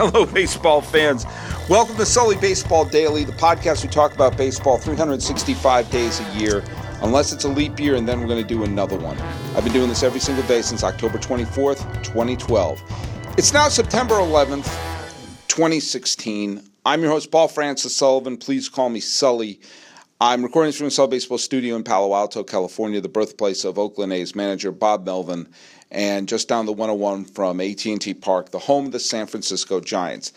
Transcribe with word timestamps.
Hello, 0.00 0.24
baseball 0.24 0.80
fans. 0.80 1.26
Welcome 1.68 1.96
to 1.96 2.06
Sully 2.06 2.34
Baseball 2.36 2.86
Daily, 2.86 3.22
the 3.22 3.32
podcast 3.32 3.82
we 3.82 3.90
talk 3.90 4.14
about 4.14 4.34
baseball 4.34 4.78
365 4.78 5.90
days 5.90 6.20
a 6.20 6.38
year, 6.38 6.64
unless 7.02 7.34
it's 7.34 7.44
a 7.44 7.48
leap 7.50 7.78
year, 7.78 7.96
and 7.96 8.08
then 8.08 8.18
we're 8.18 8.26
going 8.26 8.40
to 8.40 8.48
do 8.48 8.64
another 8.64 8.96
one. 8.96 9.18
I've 9.54 9.62
been 9.62 9.74
doing 9.74 9.90
this 9.90 10.02
every 10.02 10.20
single 10.20 10.42
day 10.46 10.62
since 10.62 10.82
October 10.82 11.18
24th, 11.18 12.02
2012. 12.02 12.82
It's 13.36 13.52
now 13.52 13.68
September 13.68 14.14
11th, 14.14 14.64
2016. 15.48 16.62
I'm 16.86 17.02
your 17.02 17.10
host, 17.10 17.30
Paul 17.30 17.48
Francis 17.48 17.94
Sullivan. 17.94 18.38
Please 18.38 18.70
call 18.70 18.88
me 18.88 19.00
Sully. 19.00 19.60
I'm 20.22 20.42
recording 20.42 20.68
this 20.68 20.78
from 20.78 20.86
the 20.86 20.92
Sully 20.92 21.10
Baseball 21.10 21.36
Studio 21.36 21.76
in 21.76 21.84
Palo 21.84 22.14
Alto, 22.14 22.42
California, 22.42 23.02
the 23.02 23.08
birthplace 23.10 23.66
of 23.66 23.78
Oakland 23.78 24.14
A's 24.14 24.34
manager 24.34 24.72
Bob 24.72 25.04
Melvin 25.04 25.46
and 25.90 26.28
just 26.28 26.48
down 26.48 26.66
the 26.66 26.72
101 26.72 27.24
from 27.24 27.60
AT&T 27.60 28.14
Park, 28.14 28.50
the 28.50 28.58
home 28.58 28.86
of 28.86 28.92
the 28.92 29.00
San 29.00 29.26
Francisco 29.26 29.80
Giants. 29.80 30.32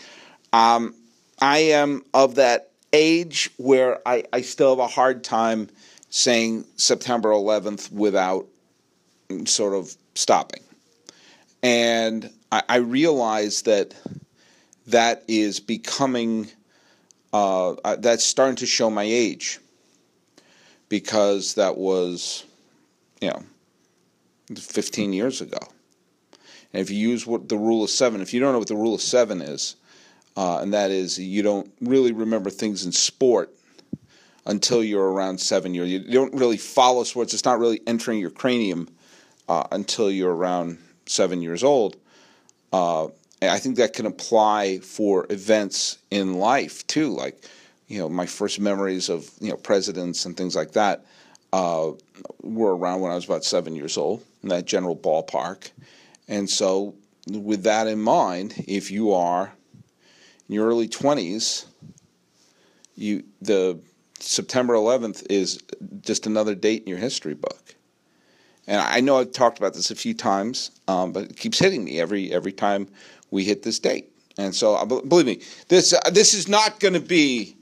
Um, 0.52 0.96
I 1.40 1.60
am 1.60 2.04
of 2.14 2.36
that 2.36 2.72
age 2.92 3.50
where 3.58 4.00
I, 4.08 4.24
I 4.32 4.42
still 4.42 4.70
have 4.70 4.80
a 4.80 4.88
hard 4.88 5.24
time 5.24 5.70
saying 6.10 6.66
September 6.76 7.30
11th 7.30 7.92
without 7.92 8.48
sort 9.46 9.74
of 9.74 9.96
stopping. 10.16 10.62
And 11.62 12.30
I, 12.52 12.64
I 12.70 12.76
realize 12.78 13.64
that 13.64 13.96
that 14.88 15.24
is 15.28 15.60
becoming, 15.60 16.50
uh, 17.32 17.72
uh 17.72 17.96
that's 17.96 18.24
starting 18.24 18.58
to 18.58 18.66
show 18.66 18.90
my 18.90 19.04
age 19.04 19.60
because 20.90 21.56
that 21.56 21.78
was, 21.78 22.46
you 23.22 23.30
know, 23.30 23.44
15 24.50 25.14
years 25.14 25.42
ago. 25.42 25.60
And 26.74 26.82
if 26.82 26.90
you 26.90 26.98
use 26.98 27.26
what 27.26 27.50
the 27.50 27.58
rule 27.58 27.84
of 27.84 27.90
seven, 27.90 28.22
if 28.22 28.34
you 28.34 28.40
don't 28.40 28.54
know 28.54 28.60
what 28.60 28.68
the 28.68 28.76
rule 28.76 28.96
of 28.96 29.02
seven 29.02 29.42
is, 29.42 29.76
uh, 30.36 30.60
and 30.60 30.74
that 30.74 30.92
is 30.92 31.20
you 31.20 31.44
don't 31.44 31.72
really 31.82 32.12
remember 32.12 32.50
things 32.50 32.86
in 32.86 32.92
sport 32.92 33.54
until 34.46 34.84
you're 34.84 35.12
around 35.12 35.40
seven 35.40 35.74
years. 35.74 35.90
You 35.90 36.00
don't 36.12 36.34
really 36.34 36.58
follow 36.58 37.04
sports. 37.04 37.34
It's 37.34 37.46
not 37.46 37.60
really 37.60 37.82
entering 37.86 38.20
your 38.20 38.32
cranium 38.32 38.90
uh, 39.48 39.64
until 39.72 40.10
you're 40.10 40.36
around 40.36 40.80
seven 41.06 41.42
years 41.42 41.64
old. 41.64 41.96
Uh, 42.72 43.08
I 43.42 43.60
think 43.60 43.76
that 43.76 43.94
can 43.94 44.06
apply 44.06 44.80
for 44.80 45.28
events 45.30 46.00
in 46.10 46.36
life 46.36 46.86
too, 46.88 47.10
like 47.10 47.46
you 47.88 48.00
know 48.00 48.10
my 48.10 48.26
first 48.26 48.60
memories 48.60 49.10
of 49.10 49.30
you 49.40 49.50
know 49.50 49.58
presidents 49.58 50.26
and 50.26 50.36
things 50.36 50.56
like 50.56 50.72
that 50.72 51.06
uh, 51.52 51.92
were 52.42 52.76
around 52.76 53.02
when 53.02 53.12
I 53.12 53.16
was 53.16 53.26
about 53.26 53.44
seven 53.44 53.76
years 53.76 53.98
old 53.98 54.24
in 54.44 54.50
that 54.50 54.66
general 54.66 54.96
ballpark. 54.96 55.72
And 56.28 56.50
so, 56.50 56.96
with 57.28 57.64
that 57.64 57.88
in 57.88 58.00
mind, 58.02 58.54
if 58.68 58.92
you 58.92 59.14
are 59.14 59.54
in 60.48 60.56
your 60.56 60.68
early 60.68 60.88
20s, 60.88 61.66
you 62.96 63.24
the 63.42 63.80
September 64.20 64.74
11th 64.74 65.26
is 65.30 65.60
just 66.02 66.28
another 66.28 66.56
date 66.56 66.84
in 66.84 66.90
your 66.90 66.98
history 66.98 67.34
book. 67.34 67.76
And 68.68 68.80
I 68.80 69.02
know 69.02 69.18
I've 69.18 69.32
talked 69.32 69.58
about 69.58 69.74
this 69.74 69.92
a 69.92 69.96
few 69.96 70.14
times, 70.14 70.72
um, 70.88 71.12
but 71.12 71.24
it 71.24 71.38
keeps 71.38 71.60
hitting 71.60 71.84
me 71.84 72.00
every 72.00 72.32
every 72.32 72.54
time 72.54 72.88
we 73.32 73.44
hit 73.44 73.64
this 73.64 73.80
date. 73.80 74.12
And 74.38 74.56
so, 74.56 74.76
uh, 74.76 74.86
believe 74.86 75.26
me, 75.26 75.42
this 75.68 75.94
uh, 75.94 76.10
this 76.12 76.34
is 76.34 76.48
not 76.48 76.80
going 76.80 76.94
to 76.94 77.02
be 77.02 77.58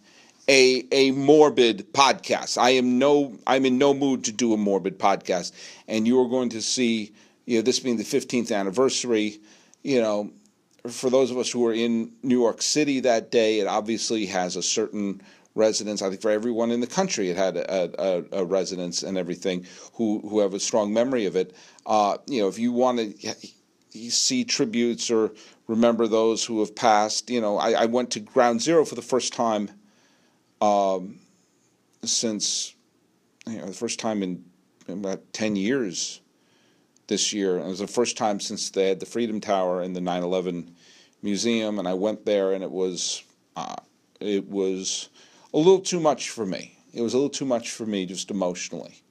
a 0.47 0.85
a 0.91 1.11
morbid 1.11 1.93
podcast. 1.93 2.57
I 2.57 2.71
am 2.71 2.99
no 2.99 3.37
I'm 3.47 3.65
in 3.65 3.77
no 3.77 3.93
mood 3.93 4.25
to 4.25 4.31
do 4.31 4.53
a 4.53 4.57
morbid 4.57 4.99
podcast, 4.99 5.51
and 5.87 6.07
you 6.07 6.19
are 6.21 6.29
going 6.29 6.49
to 6.49 6.61
see 6.61 7.13
you 7.45 7.57
know 7.57 7.61
this 7.61 7.79
being 7.79 7.97
the 7.97 8.03
15th 8.03 8.55
anniversary. 8.55 9.39
You 9.83 10.01
know, 10.01 10.31
for 10.87 11.09
those 11.09 11.31
of 11.31 11.37
us 11.37 11.51
who 11.51 11.61
were 11.61 11.73
in 11.73 12.11
New 12.23 12.39
York 12.39 12.61
City 12.61 12.99
that 13.01 13.31
day, 13.31 13.59
it 13.59 13.67
obviously 13.67 14.25
has 14.27 14.55
a 14.55 14.63
certain 14.63 15.21
resonance. 15.55 16.01
I 16.01 16.09
think 16.09 16.21
for 16.21 16.31
everyone 16.31 16.71
in 16.71 16.79
the 16.79 16.87
country, 16.87 17.29
it 17.29 17.37
had 17.37 17.57
a, 17.57 18.01
a, 18.01 18.41
a 18.41 18.45
resonance 18.45 19.03
and 19.03 19.17
everything 19.17 19.65
who 19.93 20.19
who 20.27 20.39
have 20.39 20.53
a 20.53 20.59
strong 20.59 20.93
memory 20.93 21.25
of 21.25 21.35
it. 21.35 21.55
Uh, 21.85 22.17
you 22.27 22.41
know, 22.41 22.47
if 22.47 22.59
you 22.59 22.71
want 22.71 23.19
to 23.21 23.35
see 24.09 24.43
tributes 24.43 25.11
or 25.11 25.31
remember 25.67 26.07
those 26.07 26.45
who 26.45 26.59
have 26.59 26.75
passed, 26.75 27.29
you 27.29 27.41
know, 27.41 27.57
I, 27.57 27.71
I 27.71 27.85
went 27.85 28.11
to 28.11 28.19
Ground 28.19 28.61
Zero 28.61 28.85
for 28.85 28.95
the 28.95 29.01
first 29.01 29.33
time 29.33 29.69
um, 30.61 31.19
since 32.03 32.75
you 33.47 33.57
know 33.57 33.65
the 33.65 33.73
first 33.73 33.99
time 33.99 34.23
in, 34.23 34.43
in 34.87 34.99
about 34.99 35.33
ten 35.33 35.55
years 35.55 36.21
this 37.11 37.33
year. 37.33 37.57
It 37.57 37.65
was 37.65 37.79
the 37.79 37.87
first 37.87 38.15
time 38.15 38.39
since 38.39 38.69
they 38.69 38.87
had 38.87 38.99
the 38.99 39.05
Freedom 39.05 39.41
Tower 39.41 39.83
in 39.83 39.93
the 39.93 39.99
9/11 39.99 40.69
museum, 41.21 41.77
and 41.77 41.87
I 41.87 41.93
went 41.93 42.25
there, 42.25 42.53
and 42.53 42.63
it 42.63 42.71
was 42.71 43.23
uh, 43.55 43.75
it 44.19 44.47
was 44.47 45.09
a 45.53 45.57
little 45.57 45.81
too 45.81 45.99
much 45.99 46.29
for 46.29 46.45
me. 46.45 46.77
It 46.93 47.01
was 47.01 47.13
a 47.13 47.17
little 47.17 47.29
too 47.29 47.45
much 47.45 47.71
for 47.71 47.85
me 47.85 48.05
just 48.05 48.31
emotionally. 48.31 49.01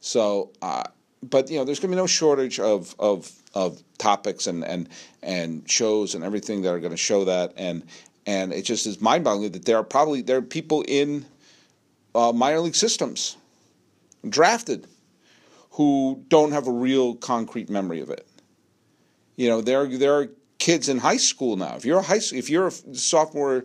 So, 0.00 0.50
uh, 0.62 0.84
but 1.22 1.50
you 1.50 1.58
know, 1.58 1.64
there's 1.64 1.78
going 1.78 1.90
to 1.90 1.96
be 1.96 2.00
no 2.00 2.06
shortage 2.06 2.58
of 2.58 2.94
of 2.98 3.32
of 3.54 3.82
topics 3.98 4.46
and 4.46 4.64
and 4.64 4.88
and 5.22 5.70
shows 5.70 6.14
and 6.14 6.24
everything 6.24 6.62
that 6.62 6.70
are 6.70 6.80
going 6.80 6.90
to 6.90 6.96
show 6.96 7.24
that 7.24 7.52
and 7.56 7.84
and 8.26 8.52
it 8.52 8.62
just 8.62 8.86
is 8.86 9.00
mind-boggling 9.00 9.52
that 9.52 9.64
there 9.64 9.76
are 9.76 9.84
probably 9.84 10.22
there 10.22 10.38
are 10.38 10.42
people 10.42 10.84
in 10.88 11.26
uh, 12.14 12.32
minor 12.32 12.60
league 12.60 12.74
systems 12.74 13.36
drafted 14.28 14.86
who 15.72 16.22
don't 16.28 16.52
have 16.52 16.66
a 16.66 16.72
real 16.72 17.14
concrete 17.16 17.68
memory 17.68 18.00
of 18.00 18.10
it. 18.10 18.26
You 19.36 19.48
know, 19.48 19.60
there 19.60 19.86
there 19.86 20.14
are 20.18 20.28
kids 20.58 20.88
in 20.88 20.98
high 20.98 21.16
school 21.16 21.56
now. 21.56 21.76
If 21.76 21.84
you're 21.84 21.98
a 21.98 22.02
high 22.02 22.20
if 22.32 22.48
you're 22.48 22.68
a 22.68 22.94
sophomore 22.94 23.64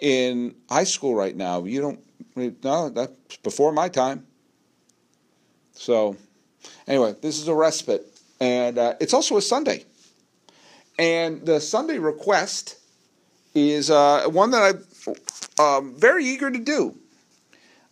in 0.00 0.54
high 0.68 0.84
school 0.84 1.14
right 1.14 1.36
now, 1.36 1.64
you 1.64 1.80
don't 1.80 2.00
no 2.36 2.88
that's 2.88 3.36
before 3.38 3.72
my 3.72 3.88
time. 3.88 4.26
So, 5.76 6.16
anyway, 6.86 7.14
this 7.20 7.40
is 7.40 7.48
a 7.48 7.54
respite, 7.54 8.06
and 8.40 8.78
uh, 8.78 8.94
it's 9.00 9.14
also 9.14 9.36
a 9.36 9.42
Sunday, 9.42 9.84
and 10.98 11.44
the 11.44 11.60
Sunday 11.60 11.98
request 11.98 12.78
is 13.54 13.90
uh, 13.90 14.24
one 14.28 14.50
that 14.50 14.82
I'm 15.58 15.64
um, 15.64 15.94
very 15.96 16.24
eager 16.24 16.50
to 16.50 16.58
do. 16.58 16.96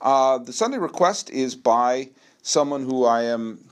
Uh, 0.00 0.38
the 0.38 0.52
Sunday 0.52 0.78
request 0.78 1.30
is 1.30 1.54
by 1.54 2.10
someone 2.42 2.84
who 2.84 3.04
I 3.04 3.22
am 3.22 3.64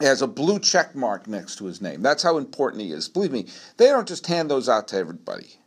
has 0.00 0.20
a 0.20 0.26
blue 0.26 0.58
check 0.58 0.94
mark 0.94 1.26
next 1.26 1.56
to 1.56 1.64
his 1.64 1.80
name. 1.80 2.02
That's 2.02 2.22
how 2.22 2.36
important 2.36 2.82
he 2.82 2.92
is. 2.92 3.08
Believe 3.08 3.32
me, 3.32 3.46
they 3.78 3.86
don't 3.86 4.06
just 4.06 4.26
hand 4.26 4.50
those 4.50 4.68
out 4.68 4.88
to 4.88 4.96
everybody. 4.96 5.58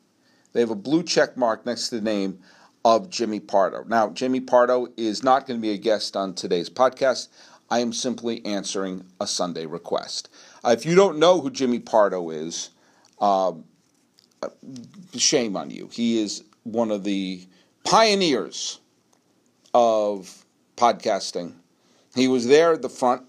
They 0.53 0.59
have 0.59 0.69
a 0.69 0.75
blue 0.75 1.03
check 1.03 1.35
mark 1.35 1.65
next 1.65 1.89
to 1.89 1.95
the 1.95 2.01
name 2.01 2.39
of 2.85 3.09
Jimmy 3.09 3.39
Pardo. 3.39 3.83
Now, 3.87 4.09
Jimmy 4.09 4.39
Pardo 4.39 4.87
is 4.97 5.23
not 5.23 5.47
going 5.47 5.59
to 5.59 5.61
be 5.61 5.71
a 5.71 5.77
guest 5.77 6.15
on 6.15 6.33
today's 6.33 6.69
podcast. 6.69 7.29
I 7.71 7.79
am 7.79 7.93
simply 7.93 8.45
answering 8.45 9.05
a 9.19 9.27
Sunday 9.27 9.65
request. 9.65 10.29
Uh, 10.63 10.69
if 10.77 10.85
you 10.85 10.95
don't 10.95 11.19
know 11.19 11.41
who 11.41 11.49
Jimmy 11.49 11.79
Pardo 11.79 12.29
is, 12.29 12.69
uh, 13.19 13.53
shame 15.15 15.55
on 15.55 15.69
you. 15.69 15.89
He 15.91 16.21
is 16.21 16.43
one 16.63 16.91
of 16.91 17.03
the 17.03 17.47
pioneers 17.83 18.79
of 19.73 20.45
podcasting. 20.77 21.53
He 22.15 22.27
was 22.27 22.47
there 22.47 22.73
at 22.73 22.81
the 22.81 22.89
front, 22.89 23.23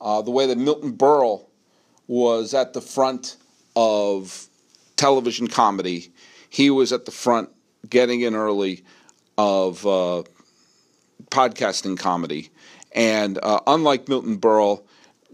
uh, 0.00 0.22
the 0.22 0.30
way 0.30 0.46
that 0.46 0.58
Milton 0.58 0.96
Berle 0.96 1.46
was 2.06 2.54
at 2.54 2.72
the 2.72 2.80
front 2.80 3.36
of 3.74 4.48
television 4.96 5.46
comedy. 5.46 6.12
He 6.48 6.70
was 6.70 6.92
at 6.92 7.04
the 7.04 7.10
front, 7.10 7.50
getting 7.88 8.22
in 8.22 8.34
early 8.34 8.84
of 9.36 9.86
uh, 9.86 10.22
podcasting 11.30 11.98
comedy. 11.98 12.50
And 12.92 13.38
uh, 13.42 13.60
unlike 13.66 14.08
Milton 14.08 14.38
Berle, 14.38 14.82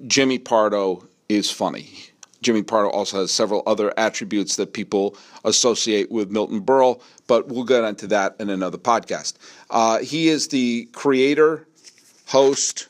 Jimmy 0.06 0.38
Pardo 0.38 1.06
is 1.28 1.50
funny. 1.50 2.11
Jimmy 2.42 2.62
Pardo 2.62 2.90
also 2.90 3.20
has 3.20 3.30
several 3.30 3.62
other 3.66 3.94
attributes 3.96 4.56
that 4.56 4.72
people 4.72 5.16
associate 5.44 6.10
with 6.10 6.30
Milton 6.30 6.60
Berle, 6.60 7.00
but 7.26 7.48
we'll 7.48 7.64
get 7.64 7.84
into 7.84 8.06
that 8.08 8.36
in 8.38 8.50
another 8.50 8.78
podcast. 8.78 9.34
Uh, 9.70 9.98
he 10.00 10.28
is 10.28 10.48
the 10.48 10.88
creator, 10.92 11.66
host 12.26 12.88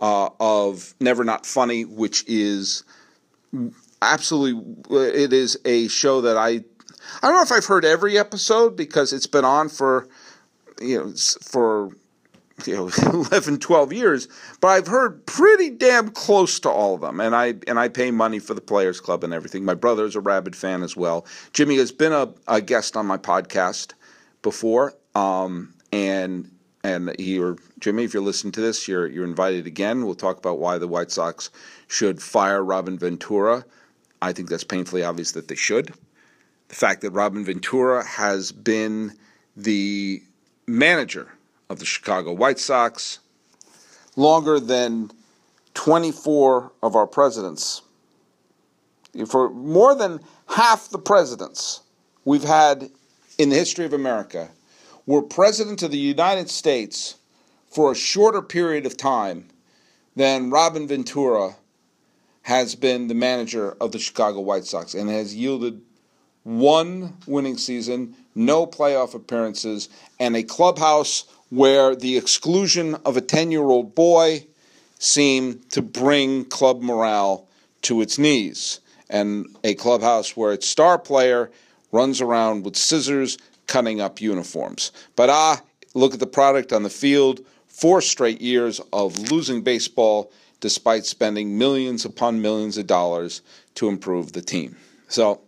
uh, 0.00 0.28
of 0.40 0.94
Never 1.00 1.24
Not 1.24 1.46
Funny, 1.46 1.84
which 1.84 2.24
is 2.26 2.84
absolutely 4.02 4.62
it 4.90 5.32
is 5.32 5.58
a 5.64 5.88
show 5.88 6.20
that 6.20 6.36
I 6.36 6.48
I 6.48 7.22
don't 7.22 7.34
know 7.34 7.42
if 7.42 7.52
I've 7.52 7.64
heard 7.64 7.84
every 7.84 8.18
episode 8.18 8.76
because 8.76 9.12
it's 9.12 9.26
been 9.26 9.44
on 9.44 9.68
for 9.68 10.08
you 10.80 10.98
know 10.98 11.12
for 11.42 11.90
you 12.66 12.74
know 12.74 12.90
11 13.12 13.58
12 13.58 13.92
years 13.92 14.28
but 14.60 14.68
i've 14.68 14.86
heard 14.86 15.24
pretty 15.26 15.70
damn 15.70 16.10
close 16.10 16.58
to 16.60 16.68
all 16.68 16.94
of 16.94 17.00
them. 17.00 17.20
And 17.20 17.34
i 17.34 17.54
and 17.66 17.78
i 17.78 17.88
pay 17.88 18.10
money 18.10 18.38
for 18.38 18.54
the 18.54 18.60
players 18.60 19.00
club 19.00 19.24
and 19.24 19.32
everything. 19.32 19.64
My 19.64 19.74
brother's 19.74 20.16
a 20.16 20.20
rabid 20.20 20.56
fan 20.56 20.82
as 20.82 20.96
well. 20.96 21.26
Jimmy 21.52 21.76
has 21.76 21.92
been 21.92 22.12
a, 22.12 22.32
a 22.46 22.60
guest 22.60 22.96
on 22.96 23.06
my 23.06 23.18
podcast 23.18 23.92
before 24.42 24.94
um, 25.14 25.74
and 25.92 26.50
and 26.84 27.14
he 27.18 27.38
or 27.38 27.56
jimmy 27.80 28.04
if 28.04 28.14
you're 28.14 28.22
listening 28.22 28.52
to 28.52 28.60
this 28.60 28.88
you're 28.88 29.06
you're 29.06 29.24
invited 29.24 29.66
again. 29.66 30.04
We'll 30.04 30.14
talk 30.14 30.38
about 30.38 30.58
why 30.58 30.78
the 30.78 30.88
white 30.88 31.10
sox 31.10 31.50
should 31.86 32.22
fire 32.22 32.62
robin 32.62 32.98
ventura. 32.98 33.64
I 34.20 34.32
think 34.32 34.48
that's 34.48 34.64
painfully 34.64 35.04
obvious 35.04 35.32
that 35.32 35.48
they 35.48 35.54
should. 35.54 35.94
The 36.68 36.74
fact 36.74 37.00
that 37.02 37.12
Robin 37.12 37.44
Ventura 37.44 38.04
has 38.04 38.52
been 38.52 39.16
the 39.56 40.22
manager 40.66 41.32
of 41.68 41.78
the 41.78 41.84
Chicago 41.84 42.32
White 42.32 42.58
Sox 42.58 43.18
longer 44.16 44.58
than 44.58 45.10
24 45.74 46.72
of 46.82 46.96
our 46.96 47.06
presidents. 47.06 47.82
For 49.28 49.50
more 49.50 49.94
than 49.94 50.20
half 50.48 50.88
the 50.88 50.98
presidents 50.98 51.82
we've 52.24 52.44
had 52.44 52.90
in 53.38 53.50
the 53.50 53.56
history 53.56 53.84
of 53.84 53.92
America 53.92 54.50
were 55.06 55.22
president 55.22 55.82
of 55.82 55.90
the 55.90 55.98
United 55.98 56.50
States 56.50 57.16
for 57.70 57.92
a 57.92 57.96
shorter 57.96 58.42
period 58.42 58.86
of 58.86 58.96
time 58.96 59.48
than 60.16 60.50
Robin 60.50 60.88
Ventura 60.88 61.56
has 62.42 62.74
been 62.74 63.08
the 63.08 63.14
manager 63.14 63.76
of 63.80 63.92
the 63.92 63.98
Chicago 63.98 64.40
White 64.40 64.64
Sox 64.64 64.94
and 64.94 65.08
has 65.08 65.34
yielded 65.34 65.80
one 66.44 67.14
winning 67.26 67.58
season, 67.58 68.14
no 68.34 68.66
playoff 68.66 69.14
appearances, 69.14 69.88
and 70.18 70.34
a 70.34 70.42
clubhouse 70.42 71.24
where 71.50 71.94
the 71.94 72.16
exclusion 72.16 72.94
of 73.04 73.16
a 73.16 73.20
10 73.20 73.50
year 73.50 73.62
old 73.62 73.94
boy 73.94 74.46
seemed 74.98 75.70
to 75.70 75.82
bring 75.82 76.44
club 76.44 76.82
morale 76.82 77.46
to 77.82 78.00
its 78.00 78.18
knees, 78.18 78.80
and 79.08 79.46
a 79.64 79.74
clubhouse 79.74 80.36
where 80.36 80.52
its 80.52 80.68
star 80.68 80.98
player 80.98 81.50
runs 81.92 82.20
around 82.20 82.64
with 82.64 82.76
scissors 82.76 83.38
cutting 83.66 84.00
up 84.00 84.20
uniforms. 84.20 84.92
But 85.16 85.30
ah, 85.30 85.62
look 85.94 86.14
at 86.14 86.20
the 86.20 86.26
product 86.26 86.72
on 86.72 86.82
the 86.82 86.90
field 86.90 87.40
four 87.66 88.00
straight 88.00 88.40
years 88.40 88.80
of 88.92 89.30
losing 89.30 89.62
baseball 89.62 90.32
despite 90.60 91.06
spending 91.06 91.56
millions 91.56 92.04
upon 92.04 92.42
millions 92.42 92.76
of 92.76 92.86
dollars 92.86 93.42
to 93.76 93.88
improve 93.88 94.32
the 94.32 94.42
team. 94.42 94.74
So, 95.06 95.40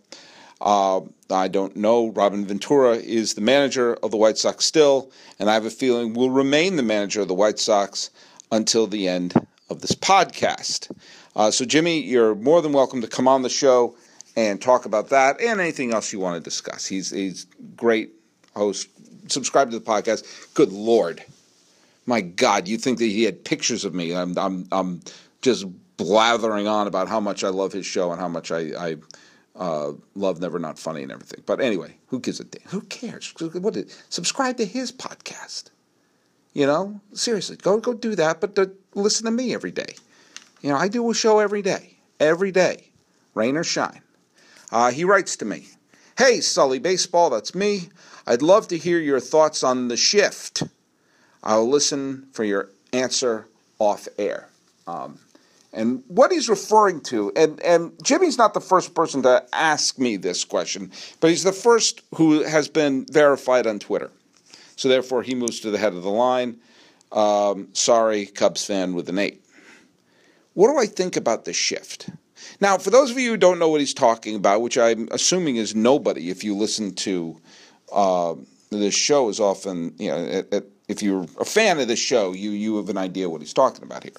uh, 0.61 1.01
I 1.29 1.47
don't 1.47 1.75
know. 1.75 2.09
Robin 2.09 2.45
Ventura 2.45 2.95
is 2.95 3.33
the 3.33 3.41
manager 3.41 3.95
of 3.95 4.11
the 4.11 4.17
White 4.17 4.37
Sox 4.37 4.65
still, 4.65 5.11
and 5.39 5.49
I 5.49 5.53
have 5.53 5.65
a 5.65 5.71
feeling 5.71 6.13
will 6.13 6.29
remain 6.29 6.75
the 6.75 6.83
manager 6.83 7.21
of 7.21 7.27
the 7.27 7.33
White 7.33 7.59
Sox 7.59 8.11
until 8.51 8.85
the 8.87 9.07
end 9.07 9.33
of 9.69 9.81
this 9.81 9.93
podcast. 9.93 10.91
Uh, 11.35 11.49
so, 11.49 11.65
Jimmy, 11.65 11.99
you're 12.01 12.35
more 12.35 12.61
than 12.61 12.73
welcome 12.73 13.01
to 13.01 13.07
come 13.07 13.27
on 13.27 13.41
the 13.41 13.49
show 13.49 13.95
and 14.35 14.61
talk 14.61 14.85
about 14.85 15.09
that 15.09 15.41
and 15.41 15.59
anything 15.59 15.93
else 15.93 16.13
you 16.13 16.19
want 16.19 16.35
to 16.35 16.41
discuss. 16.41 16.85
He's 16.85 17.09
he's 17.09 17.47
great 17.75 18.11
host. 18.55 18.87
Subscribe 19.27 19.71
to 19.71 19.79
the 19.79 19.85
podcast. 19.85 20.53
Good 20.53 20.71
lord, 20.71 21.23
my 22.05 22.21
God, 22.21 22.67
you 22.67 22.77
think 22.77 22.99
that 22.99 23.05
he 23.05 23.23
had 23.23 23.43
pictures 23.43 23.85
of 23.85 23.93
me? 23.93 24.13
I'm 24.13 24.37
I'm 24.37 24.67
I'm 24.71 25.01
just 25.41 25.65
blathering 25.97 26.67
on 26.67 26.87
about 26.87 27.07
how 27.07 27.19
much 27.19 27.43
I 27.43 27.49
love 27.49 27.71
his 27.71 27.85
show 27.85 28.11
and 28.11 28.19
how 28.19 28.27
much 28.27 28.51
I, 28.51 28.59
I 28.77 28.95
uh, 29.55 29.91
love 30.15 30.39
Never 30.39 30.59
Not 30.59 30.79
Funny 30.79 31.03
and 31.03 31.11
everything. 31.11 31.43
But 31.45 31.61
anyway, 31.61 31.97
who 32.07 32.19
gives 32.19 32.39
a 32.39 32.43
damn? 32.43 32.67
Who 32.69 32.81
cares? 32.81 33.33
Subscribe 34.09 34.57
to 34.57 34.65
his 34.65 34.91
podcast. 34.91 35.65
You 36.53 36.65
know, 36.65 36.99
seriously, 37.13 37.55
go 37.55 37.79
go 37.79 37.93
do 37.93 38.15
that. 38.15 38.41
But 38.41 38.55
to, 38.55 38.71
listen 38.93 39.25
to 39.25 39.31
me 39.31 39.53
every 39.53 39.71
day. 39.71 39.95
You 40.61 40.69
know, 40.69 40.75
I 40.75 40.89
do 40.89 41.09
a 41.09 41.13
show 41.13 41.39
every 41.39 41.61
day, 41.61 41.97
every 42.19 42.51
day, 42.51 42.89
rain 43.33 43.55
or 43.55 43.63
shine. 43.63 44.01
Uh, 44.71 44.91
he 44.91 45.05
writes 45.05 45.37
to 45.37 45.45
me, 45.45 45.67
"Hey, 46.17 46.41
Sully 46.41 46.79
Baseball, 46.79 47.29
that's 47.29 47.55
me. 47.55 47.89
I'd 48.27 48.41
love 48.41 48.67
to 48.69 48.77
hear 48.77 48.99
your 48.99 49.19
thoughts 49.19 49.63
on 49.63 49.87
the 49.87 49.97
shift. 49.97 50.63
I'll 51.43 51.67
listen 51.67 52.27
for 52.33 52.43
your 52.43 52.69
answer 52.91 53.47
off 53.79 54.07
air." 54.17 54.49
Um, 54.87 55.19
and 55.73 56.03
what 56.07 56.31
he's 56.31 56.49
referring 56.49 57.01
to, 57.01 57.31
and, 57.35 57.61
and 57.61 57.93
Jimmy's 58.03 58.37
not 58.37 58.53
the 58.53 58.61
first 58.61 58.93
person 58.93 59.23
to 59.23 59.43
ask 59.53 59.97
me 59.97 60.17
this 60.17 60.43
question, 60.43 60.91
but 61.19 61.29
he's 61.29 61.43
the 61.43 61.53
first 61.53 62.01
who 62.15 62.43
has 62.43 62.67
been 62.67 63.05
verified 63.09 63.65
on 63.67 63.79
Twitter. 63.79 64.11
So 64.75 64.89
therefore, 64.89 65.23
he 65.23 65.35
moves 65.35 65.59
to 65.61 65.71
the 65.71 65.77
head 65.77 65.93
of 65.93 66.03
the 66.03 66.09
line. 66.09 66.57
Um, 67.11 67.69
sorry, 67.73 68.25
Cubs 68.25 68.65
fan 68.65 68.95
with 68.95 69.07
an 69.09 69.19
eight. 69.19 69.45
What 70.53 70.67
do 70.71 70.77
I 70.77 70.85
think 70.85 71.15
about 71.15 71.45
this 71.45 71.55
shift? 71.55 72.09
Now, 72.59 72.77
for 72.77 72.89
those 72.89 73.11
of 73.11 73.17
you 73.17 73.31
who 73.31 73.37
don't 73.37 73.59
know 73.59 73.69
what 73.69 73.79
he's 73.79 73.93
talking 73.93 74.35
about, 74.35 74.61
which 74.61 74.77
I'm 74.77 75.07
assuming 75.11 75.55
is 75.55 75.75
nobody, 75.75 76.29
if 76.29 76.43
you 76.43 76.55
listen 76.55 76.93
to 76.95 77.39
uh, 77.91 78.35
this 78.69 78.95
show, 78.95 79.29
is 79.29 79.39
often 79.39 79.93
you 79.97 80.09
know, 80.09 80.17
it, 80.17 80.47
it, 80.51 80.71
if 80.87 81.01
you're 81.01 81.25
a 81.39 81.45
fan 81.45 81.79
of 81.79 81.87
this 81.87 81.99
show, 81.99 82.33
you 82.33 82.51
you 82.51 82.77
have 82.77 82.89
an 82.89 82.97
idea 82.97 83.29
what 83.29 83.41
he's 83.41 83.53
talking 83.53 83.83
about 83.83 84.03
here. 84.03 84.13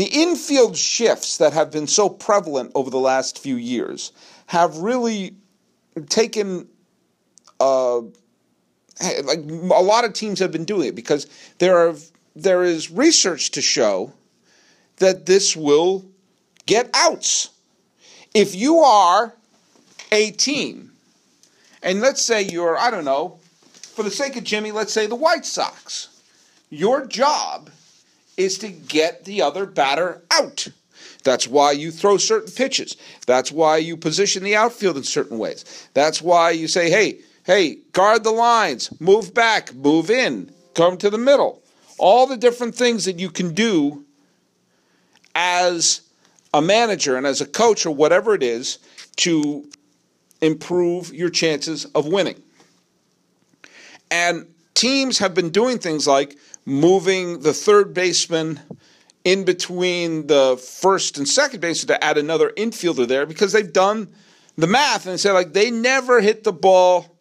The 0.00 0.06
infield 0.06 0.78
shifts 0.78 1.36
that 1.36 1.52
have 1.52 1.70
been 1.70 1.86
so 1.86 2.08
prevalent 2.08 2.72
over 2.74 2.88
the 2.88 2.98
last 2.98 3.38
few 3.38 3.56
years 3.56 4.12
have 4.46 4.78
really 4.78 5.34
taken 6.08 6.68
uh, 7.60 7.98
like 7.98 9.40
a 9.40 9.82
lot 9.82 10.06
of 10.06 10.14
teams 10.14 10.38
have 10.38 10.52
been 10.52 10.64
doing 10.64 10.88
it 10.88 10.94
because 10.94 11.26
there 11.58 11.76
are 11.76 11.96
there 12.34 12.62
is 12.62 12.90
research 12.90 13.50
to 13.50 13.60
show 13.60 14.14
that 14.96 15.26
this 15.26 15.54
will 15.54 16.06
get 16.64 16.88
outs. 16.94 17.50
If 18.32 18.54
you 18.54 18.78
are 18.78 19.34
a 20.12 20.30
team, 20.30 20.92
and 21.82 22.00
let's 22.00 22.22
say 22.22 22.40
you're, 22.40 22.78
I 22.78 22.90
don't 22.90 23.04
know, 23.04 23.38
for 23.72 24.02
the 24.02 24.10
sake 24.10 24.34
of 24.36 24.44
Jimmy, 24.44 24.72
let's 24.72 24.94
say 24.94 25.06
the 25.06 25.14
White 25.14 25.44
Sox, 25.44 26.22
your 26.70 27.04
job 27.04 27.68
is 28.40 28.58
to 28.58 28.68
get 28.68 29.24
the 29.24 29.42
other 29.42 29.66
batter 29.66 30.22
out. 30.30 30.68
That's 31.22 31.46
why 31.46 31.72
you 31.72 31.90
throw 31.90 32.16
certain 32.16 32.52
pitches. 32.52 32.96
That's 33.26 33.52
why 33.52 33.76
you 33.76 33.96
position 33.96 34.42
the 34.42 34.56
outfield 34.56 34.96
in 34.96 35.02
certain 35.02 35.38
ways. 35.38 35.88
That's 35.92 36.22
why 36.22 36.52
you 36.52 36.66
say, 36.66 36.90
hey, 36.90 37.20
hey, 37.44 37.76
guard 37.92 38.24
the 38.24 38.30
lines, 38.30 38.98
move 39.00 39.34
back, 39.34 39.74
move 39.74 40.10
in, 40.10 40.50
come 40.74 40.96
to 40.96 41.10
the 41.10 41.18
middle. 41.18 41.62
All 41.98 42.26
the 42.26 42.38
different 42.38 42.74
things 42.74 43.04
that 43.04 43.18
you 43.18 43.28
can 43.28 43.52
do 43.52 44.04
as 45.34 46.00
a 46.54 46.62
manager 46.62 47.16
and 47.16 47.26
as 47.26 47.42
a 47.42 47.46
coach 47.46 47.84
or 47.84 47.94
whatever 47.94 48.34
it 48.34 48.42
is 48.42 48.78
to 49.16 49.68
improve 50.40 51.12
your 51.12 51.28
chances 51.28 51.84
of 51.86 52.06
winning. 52.06 52.42
And 54.10 54.46
teams 54.72 55.18
have 55.18 55.34
been 55.34 55.50
doing 55.50 55.78
things 55.78 56.06
like 56.06 56.38
moving 56.64 57.40
the 57.40 57.52
third 57.52 57.94
baseman 57.94 58.60
in 59.24 59.44
between 59.44 60.26
the 60.26 60.56
first 60.56 61.18
and 61.18 61.28
second 61.28 61.60
baseman 61.60 61.98
to 61.98 62.04
add 62.04 62.18
another 62.18 62.50
infielder 62.56 63.06
there 63.06 63.26
because 63.26 63.52
they've 63.52 63.72
done 63.72 64.08
the 64.56 64.66
math 64.66 65.06
and 65.06 65.18
said 65.18 65.32
like 65.32 65.52
they 65.52 65.70
never 65.70 66.20
hit 66.20 66.44
the 66.44 66.52
ball 66.52 67.16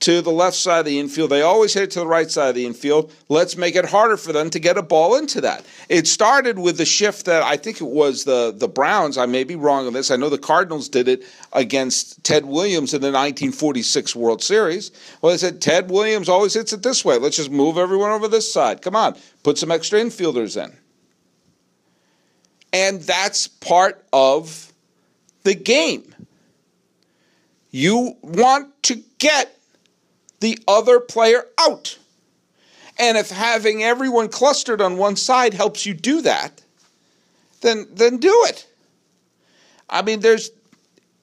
to 0.00 0.22
the 0.22 0.30
left 0.30 0.56
side 0.56 0.80
of 0.80 0.84
the 0.86 0.98
infield. 0.98 1.30
They 1.30 1.42
always 1.42 1.74
hit 1.74 1.84
it 1.84 1.90
to 1.92 2.00
the 2.00 2.06
right 2.06 2.30
side 2.30 2.50
of 2.50 2.54
the 2.54 2.66
infield. 2.66 3.12
Let's 3.28 3.56
make 3.56 3.74
it 3.74 3.84
harder 3.84 4.16
for 4.16 4.32
them 4.32 4.48
to 4.50 4.60
get 4.60 4.78
a 4.78 4.82
ball 4.82 5.16
into 5.16 5.40
that. 5.40 5.64
It 5.88 6.06
started 6.06 6.58
with 6.58 6.78
the 6.78 6.84
shift 6.84 7.26
that 7.26 7.42
I 7.42 7.56
think 7.56 7.80
it 7.80 7.86
was 7.86 8.24
the, 8.24 8.54
the 8.56 8.68
Browns. 8.68 9.18
I 9.18 9.26
may 9.26 9.42
be 9.42 9.56
wrong 9.56 9.86
on 9.86 9.92
this. 9.92 10.10
I 10.10 10.16
know 10.16 10.28
the 10.28 10.38
Cardinals 10.38 10.88
did 10.88 11.08
it 11.08 11.24
against 11.52 12.22
Ted 12.22 12.44
Williams 12.44 12.94
in 12.94 13.00
the 13.00 13.08
1946 13.08 14.14
World 14.14 14.42
Series. 14.42 14.92
Well, 15.20 15.32
they 15.32 15.38
said 15.38 15.60
Ted 15.60 15.90
Williams 15.90 16.28
always 16.28 16.54
hits 16.54 16.72
it 16.72 16.82
this 16.82 17.04
way. 17.04 17.18
Let's 17.18 17.36
just 17.36 17.50
move 17.50 17.76
everyone 17.76 18.12
over 18.12 18.28
this 18.28 18.52
side. 18.52 18.82
Come 18.82 18.94
on, 18.94 19.16
put 19.42 19.58
some 19.58 19.72
extra 19.72 20.00
infielders 20.00 20.62
in. 20.62 20.76
And 22.72 23.00
that's 23.00 23.48
part 23.48 24.04
of 24.12 24.72
the 25.42 25.54
game. 25.54 26.14
You 27.70 28.16
want 28.22 28.82
to 28.84 29.02
get 29.18 29.57
the 30.40 30.58
other 30.66 31.00
player 31.00 31.44
out. 31.58 31.98
And 32.98 33.16
if 33.16 33.30
having 33.30 33.82
everyone 33.82 34.28
clustered 34.28 34.80
on 34.80 34.96
one 34.96 35.16
side 35.16 35.54
helps 35.54 35.86
you 35.86 35.94
do 35.94 36.20
that, 36.22 36.62
then 37.60 37.86
then 37.92 38.18
do 38.18 38.34
it. 38.48 38.66
I 39.88 40.02
mean, 40.02 40.20
there's 40.20 40.50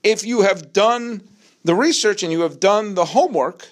if 0.04 0.26
you 0.26 0.42
have 0.42 0.72
done 0.72 1.22
the 1.64 1.76
research 1.76 2.24
and 2.24 2.32
you 2.32 2.42
have 2.42 2.60
done 2.60 2.96
the 2.96 3.06
homework, 3.06 3.68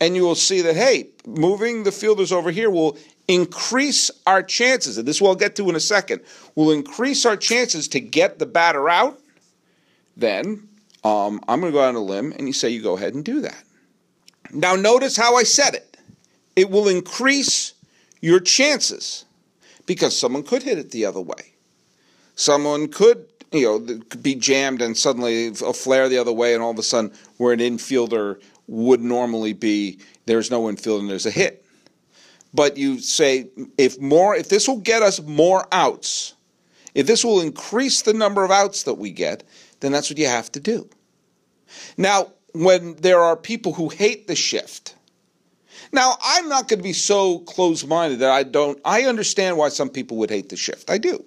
and 0.00 0.16
you 0.16 0.22
will 0.22 0.34
see 0.34 0.60
that 0.62 0.76
hey, 0.76 1.08
moving 1.26 1.84
the 1.84 1.92
fielders 1.92 2.32
over 2.32 2.50
here 2.50 2.70
will 2.70 2.98
increase 3.26 4.10
our 4.26 4.42
chances, 4.42 4.98
and 4.98 5.08
this 5.08 5.20
we'll 5.20 5.34
get 5.34 5.56
to 5.56 5.68
in 5.70 5.76
a 5.76 5.80
second, 5.80 6.20
will 6.54 6.70
increase 6.70 7.24
our 7.24 7.36
chances 7.36 7.88
to 7.88 8.00
get 8.00 8.38
the 8.38 8.46
batter 8.46 8.88
out, 8.88 9.18
then 10.16 10.68
um, 11.04 11.40
I'm 11.48 11.60
going 11.60 11.72
to 11.72 11.76
go 11.76 11.82
out 11.82 11.88
on 11.88 11.94
a 11.94 12.00
limb 12.00 12.32
and 12.36 12.46
you 12.46 12.52
say 12.52 12.68
you 12.68 12.82
go 12.82 12.96
ahead 12.96 13.14
and 13.14 13.24
do 13.24 13.40
that. 13.40 13.62
Now, 14.54 14.76
notice 14.76 15.16
how 15.16 15.34
I 15.36 15.42
said 15.42 15.74
it. 15.74 15.96
It 16.54 16.70
will 16.70 16.88
increase 16.88 17.74
your 18.20 18.38
chances 18.40 19.24
because 19.84 20.18
someone 20.18 20.44
could 20.44 20.62
hit 20.62 20.78
it 20.78 20.92
the 20.92 21.04
other 21.04 21.20
way. 21.20 21.52
Someone 22.36 22.88
could, 22.88 23.26
you 23.52 23.64
know, 23.64 24.00
be 24.22 24.34
jammed 24.34 24.80
and 24.80 24.96
suddenly 24.96 25.48
a 25.48 25.72
flare 25.72 26.08
the 26.08 26.18
other 26.18 26.32
way, 26.32 26.54
and 26.54 26.62
all 26.62 26.70
of 26.70 26.78
a 26.78 26.82
sudden, 26.82 27.12
where 27.36 27.52
an 27.52 27.58
infielder 27.58 28.40
would 28.66 29.00
normally 29.00 29.52
be, 29.52 29.98
there's 30.26 30.50
no 30.50 30.68
infield 30.68 31.00
and 31.00 31.10
there's 31.10 31.26
a 31.26 31.30
hit. 31.30 31.64
But 32.54 32.76
you 32.76 33.00
say 33.00 33.48
if 33.76 34.00
more, 34.00 34.36
if 34.36 34.48
this 34.48 34.68
will 34.68 34.78
get 34.78 35.02
us 35.02 35.20
more 35.20 35.66
outs, 35.72 36.34
if 36.94 37.06
this 37.06 37.24
will 37.24 37.40
increase 37.40 38.02
the 38.02 38.14
number 38.14 38.44
of 38.44 38.52
outs 38.52 38.84
that 38.84 38.94
we 38.94 39.10
get, 39.10 39.42
then 39.80 39.92
that's 39.92 40.08
what 40.08 40.18
you 40.18 40.28
have 40.28 40.50
to 40.52 40.60
do. 40.60 40.88
Now, 41.96 42.28
when 42.54 42.94
there 42.96 43.20
are 43.20 43.36
people 43.36 43.74
who 43.74 43.88
hate 43.88 44.26
the 44.26 44.36
shift. 44.36 44.94
Now, 45.92 46.16
I'm 46.22 46.48
not 46.48 46.68
going 46.68 46.78
to 46.78 46.84
be 46.84 46.92
so 46.92 47.40
close 47.40 47.84
minded 47.84 48.20
that 48.20 48.30
I 48.30 48.42
don't, 48.44 48.80
I 48.84 49.02
understand 49.02 49.56
why 49.56 49.68
some 49.68 49.90
people 49.90 50.16
would 50.18 50.30
hate 50.30 50.48
the 50.48 50.56
shift. 50.56 50.88
I 50.88 50.98
do. 50.98 51.24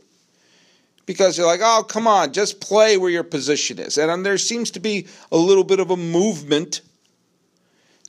Because 1.05 1.37
you're 1.37 1.47
like, 1.47 1.61
oh, 1.63 1.85
come 1.87 2.07
on, 2.07 2.33
just 2.33 2.59
play 2.59 2.97
where 2.97 3.09
your 3.09 3.23
position 3.23 3.79
is. 3.79 3.97
And 3.97 4.11
um, 4.11 4.23
there 4.23 4.37
seems 4.37 4.71
to 4.71 4.79
be 4.79 5.07
a 5.31 5.37
little 5.37 5.63
bit 5.63 5.79
of 5.79 5.91
a 5.91 5.97
movement 5.97 6.81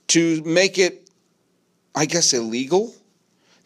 to 0.09 0.43
make 0.43 0.79
it, 0.79 1.09
I 1.95 2.07
guess, 2.07 2.33
illegal. 2.33 2.95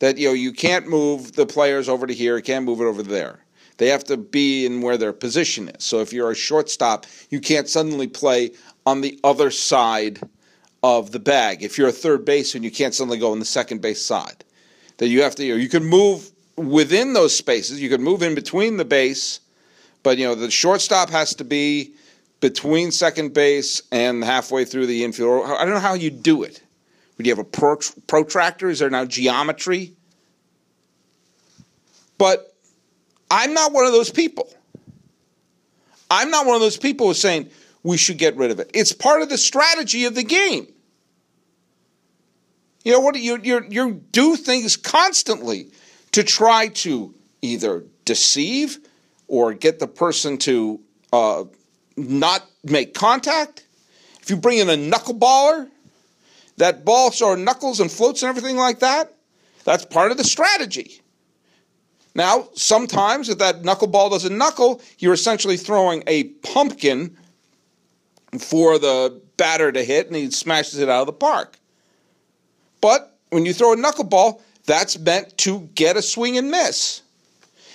That, 0.00 0.18
you 0.18 0.28
know, 0.28 0.34
you 0.34 0.52
can't 0.52 0.88
move 0.88 1.32
the 1.32 1.46
players 1.46 1.88
over 1.88 2.06
to 2.06 2.12
here, 2.12 2.36
you 2.36 2.42
can't 2.42 2.64
move 2.64 2.80
it 2.80 2.84
over 2.84 3.02
there. 3.02 3.42
They 3.78 3.88
have 3.88 4.04
to 4.04 4.16
be 4.16 4.66
in 4.66 4.82
where 4.82 4.96
their 4.96 5.12
position 5.12 5.68
is. 5.68 5.84
So 5.84 6.00
if 6.00 6.12
you're 6.12 6.30
a 6.30 6.34
shortstop, 6.34 7.06
you 7.30 7.40
can't 7.40 7.68
suddenly 7.68 8.06
play 8.06 8.50
on 8.86 9.00
the 9.00 9.18
other 9.22 9.50
side 9.50 10.20
of 10.82 11.12
the 11.12 11.18
bag. 11.18 11.62
If 11.62 11.78
you're 11.78 11.88
a 11.88 11.92
third 11.92 12.24
baseman, 12.24 12.62
you 12.62 12.70
can't 12.70 12.94
suddenly 12.94 13.18
go 13.18 13.32
on 13.32 13.38
the 13.38 13.44
second 13.44 13.80
base 13.80 14.04
side. 14.04 14.44
That 14.98 15.08
you 15.08 15.22
have 15.22 15.34
to, 15.36 15.44
you, 15.44 15.68
can 15.68 15.84
move 15.84 16.30
within 16.56 17.12
those 17.12 17.36
spaces. 17.36 17.80
You 17.80 17.88
can 17.88 18.02
move 18.02 18.22
in 18.22 18.34
between 18.34 18.76
the 18.76 18.84
base, 18.84 19.40
but 20.02 20.18
you 20.18 20.26
know 20.26 20.34
the 20.34 20.50
shortstop 20.50 21.10
has 21.10 21.34
to 21.36 21.44
be 21.44 21.94
between 22.40 22.90
second 22.90 23.32
base 23.32 23.82
and 23.92 24.22
halfway 24.22 24.64
through 24.64 24.86
the 24.86 25.04
infield. 25.04 25.46
I 25.46 25.64
don't 25.64 25.74
know 25.74 25.80
how 25.80 25.94
you 25.94 26.10
do 26.10 26.42
it. 26.42 26.62
Would 27.16 27.26
you 27.26 27.34
have 27.34 27.38
a 27.38 27.88
protractor? 28.06 28.68
Is 28.68 28.80
there 28.80 28.90
now 28.90 29.04
geometry? 29.04 29.92
But 32.18 32.54
I'm 33.30 33.54
not 33.54 33.72
one 33.72 33.86
of 33.86 33.92
those 33.92 34.10
people. 34.10 34.52
I'm 36.10 36.30
not 36.30 36.46
one 36.46 36.54
of 36.54 36.60
those 36.60 36.76
people 36.76 37.06
who's 37.06 37.20
saying 37.20 37.48
we 37.82 37.96
should 37.96 38.18
get 38.18 38.36
rid 38.36 38.50
of 38.50 38.60
it. 38.60 38.70
It's 38.74 38.92
part 38.92 39.22
of 39.22 39.28
the 39.28 39.38
strategy 39.38 40.04
of 40.04 40.14
the 40.14 40.22
game. 40.22 40.72
You 42.84 42.92
know 42.92 43.00
what? 43.00 43.16
You 43.16 43.38
you 43.42 43.64
you 43.68 43.92
do 44.10 44.36
things 44.36 44.76
constantly 44.76 45.70
to 46.12 46.22
try 46.22 46.68
to 46.68 47.14
either 47.40 47.84
deceive 48.04 48.78
or 49.28 49.54
get 49.54 49.78
the 49.78 49.86
person 49.86 50.36
to 50.38 50.80
uh, 51.12 51.44
not 51.96 52.44
make 52.64 52.94
contact. 52.94 53.64
If 54.20 54.30
you 54.30 54.36
bring 54.36 54.58
in 54.58 54.68
a 54.68 54.74
knuckleballer, 54.74 55.68
that 56.56 56.84
ball 56.84 57.10
sort 57.10 57.38
of 57.38 57.44
knuckles 57.44 57.80
and 57.80 57.90
floats 57.90 58.22
and 58.22 58.28
everything 58.28 58.56
like 58.56 58.80
that. 58.80 59.14
That's 59.64 59.84
part 59.84 60.10
of 60.10 60.16
the 60.16 60.24
strategy. 60.24 61.00
Now, 62.14 62.48
sometimes 62.54 63.28
if 63.28 63.38
that 63.38 63.62
knuckleball 63.62 64.10
doesn't 64.10 64.36
knuckle, 64.36 64.82
you're 64.98 65.14
essentially 65.14 65.56
throwing 65.56 66.02
a 66.06 66.24
pumpkin 66.24 67.16
for 68.38 68.78
the 68.78 69.20
batter 69.36 69.70
to 69.72 69.84
hit 69.84 70.06
and 70.06 70.16
he 70.16 70.30
smashes 70.30 70.78
it 70.78 70.88
out 70.88 71.00
of 71.00 71.06
the 71.06 71.12
park. 71.12 71.58
But 72.80 73.16
when 73.30 73.46
you 73.46 73.52
throw 73.52 73.72
a 73.72 73.76
knuckleball, 73.76 74.40
that's 74.66 74.98
meant 74.98 75.36
to 75.38 75.68
get 75.74 75.96
a 75.96 76.02
swing 76.02 76.38
and 76.38 76.50
miss. 76.50 77.02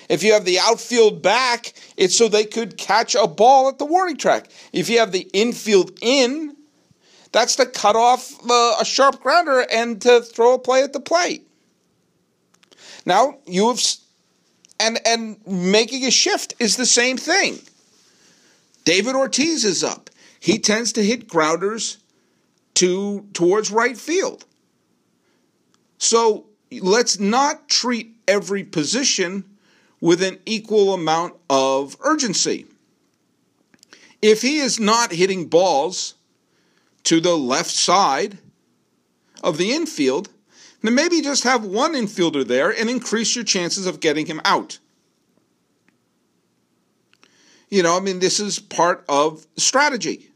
If 0.10 0.24
you 0.24 0.34
have 0.34 0.46
the 0.46 0.60
outfield 0.60 1.22
back, 1.22 1.74
it's 1.98 2.16
so 2.16 2.28
they 2.28 2.46
could 2.46 2.78
catch 2.78 3.14
a 3.14 3.28
ball 3.28 3.68
at 3.68 3.78
the 3.78 3.86
warning 3.86 4.18
track. 4.18 4.50
If 4.72 4.90
you 4.90 5.00
have 5.00 5.12
the 5.12 5.30
infield 5.34 5.92
in, 6.02 6.56
that's 7.32 7.58
to 7.58 7.66
cut 7.66 7.96
off 7.96 8.34
uh, 8.50 8.78
a 8.80 8.86
sharp 8.86 9.22
grounder 9.22 9.66
and 9.72 10.02
to 10.04 10.22
throw 10.22 10.54
a 10.54 10.60
play 10.60 10.82
at 10.82 10.94
the 10.94 11.00
plate. 11.00 11.46
Now 13.06 13.38
you 13.46 13.68
have, 13.68 13.82
and 14.80 15.00
and 15.06 15.38
making 15.46 16.06
a 16.06 16.12
shift 16.12 16.54
is 16.60 16.78
the 16.78 16.86
same 16.86 17.18
thing. 17.18 17.60
David 18.86 19.16
Ortiz 19.16 19.66
is 19.66 19.84
up. 19.84 20.07
He 20.48 20.60
tends 20.60 20.94
to 20.94 21.04
hit 21.04 21.27
grounders 21.27 21.98
to 22.75 23.27
towards 23.34 23.70
right 23.70 23.98
field. 23.98 24.46
So 25.98 26.46
let's 26.72 27.20
not 27.20 27.68
treat 27.68 28.16
every 28.30 28.63
position 28.63 29.44
with 30.00 30.24
an 30.24 30.39
equal 30.46 30.94
amount 30.94 31.34
of 31.50 31.98
urgency. 32.00 32.66
If 34.22 34.42
he 34.42 34.60
is 34.60 34.80
not 34.80 35.12
hitting 35.12 35.50
balls 35.50 36.13
to 37.04 37.20
the 37.20 37.38
left 37.38 37.72
side 37.72 38.38
of 39.44 39.58
the 39.58 39.74
infield, 39.74 40.30
then 40.82 40.96
maybe 40.96 41.20
just 41.22 41.44
have 41.44 41.66
one 41.66 41.92
infielder 41.92 42.48
there 42.48 42.70
and 42.70 42.89
increase 42.89 43.36
your 43.36 43.44
chances 43.44 43.86
of 43.86 44.00
getting 44.00 44.27
him 44.27 44.39
out. 44.46 44.80
You 47.68 47.84
know, 47.84 47.98
I 47.98 48.00
mean, 48.00 48.20
this 48.20 48.39
is 48.39 48.60
part 48.60 49.04
of 49.10 49.46
strategy. 49.58 50.32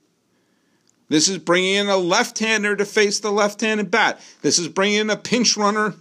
This 1.12 1.28
is 1.28 1.40
bringing 1.40 1.74
in 1.74 1.90
a 1.90 1.98
left 1.98 2.40
hander 2.40 2.74
to 2.74 2.86
face 2.86 3.20
the 3.20 3.34
left 3.34 3.60
handed 3.60 3.92
bat. 3.92 4.22
This 4.44 4.58
is 4.58 4.70
bringing 4.70 5.00
in 5.00 5.10
a 5.10 5.18
pinch 5.18 5.58
runner 5.58 5.94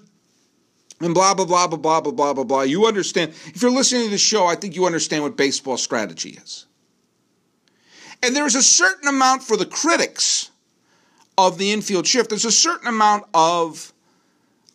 and 1.00 1.12
blah 1.12 1.34
blah 1.34 1.46
blah 1.46 1.66
blah 1.66 1.80
blah 1.80 2.00
blah 2.00 2.12
blah 2.12 2.32
blah 2.32 2.44
blah. 2.44 2.62
You 2.62 2.86
understand? 2.86 3.32
If 3.46 3.60
you're 3.60 3.72
listening 3.72 4.04
to 4.04 4.10
the 4.10 4.18
show, 4.18 4.46
I 4.46 4.54
think 4.54 4.76
you 4.76 4.86
understand 4.86 5.24
what 5.24 5.36
baseball 5.36 5.76
strategy 5.78 6.38
is. 6.40 6.66
And 8.22 8.36
there's 8.36 8.54
a 8.54 8.62
certain 8.62 9.08
amount 9.08 9.42
for 9.42 9.56
the 9.56 9.66
critics 9.66 10.52
of 11.36 11.58
the 11.58 11.72
infield 11.72 12.06
shift. 12.06 12.30
There's 12.30 12.44
a 12.44 12.52
certain 12.52 12.86
amount 12.86 13.24
of, 13.34 13.92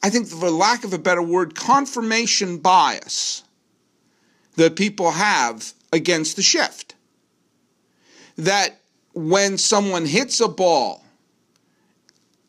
I 0.04 0.10
think, 0.10 0.28
for 0.28 0.50
lack 0.50 0.84
of 0.84 0.92
a 0.92 1.00
better 1.00 1.22
word, 1.22 1.56
confirmation 1.56 2.58
bias 2.58 3.44
that 4.58 4.76
people 4.76 5.12
have 5.12 5.72
against 5.94 6.36
the 6.36 6.42
shift. 6.42 6.96
That 8.36 8.82
when 9.16 9.58
someone 9.58 10.06
hits 10.06 10.40
a 10.40 10.48
ball 10.48 11.04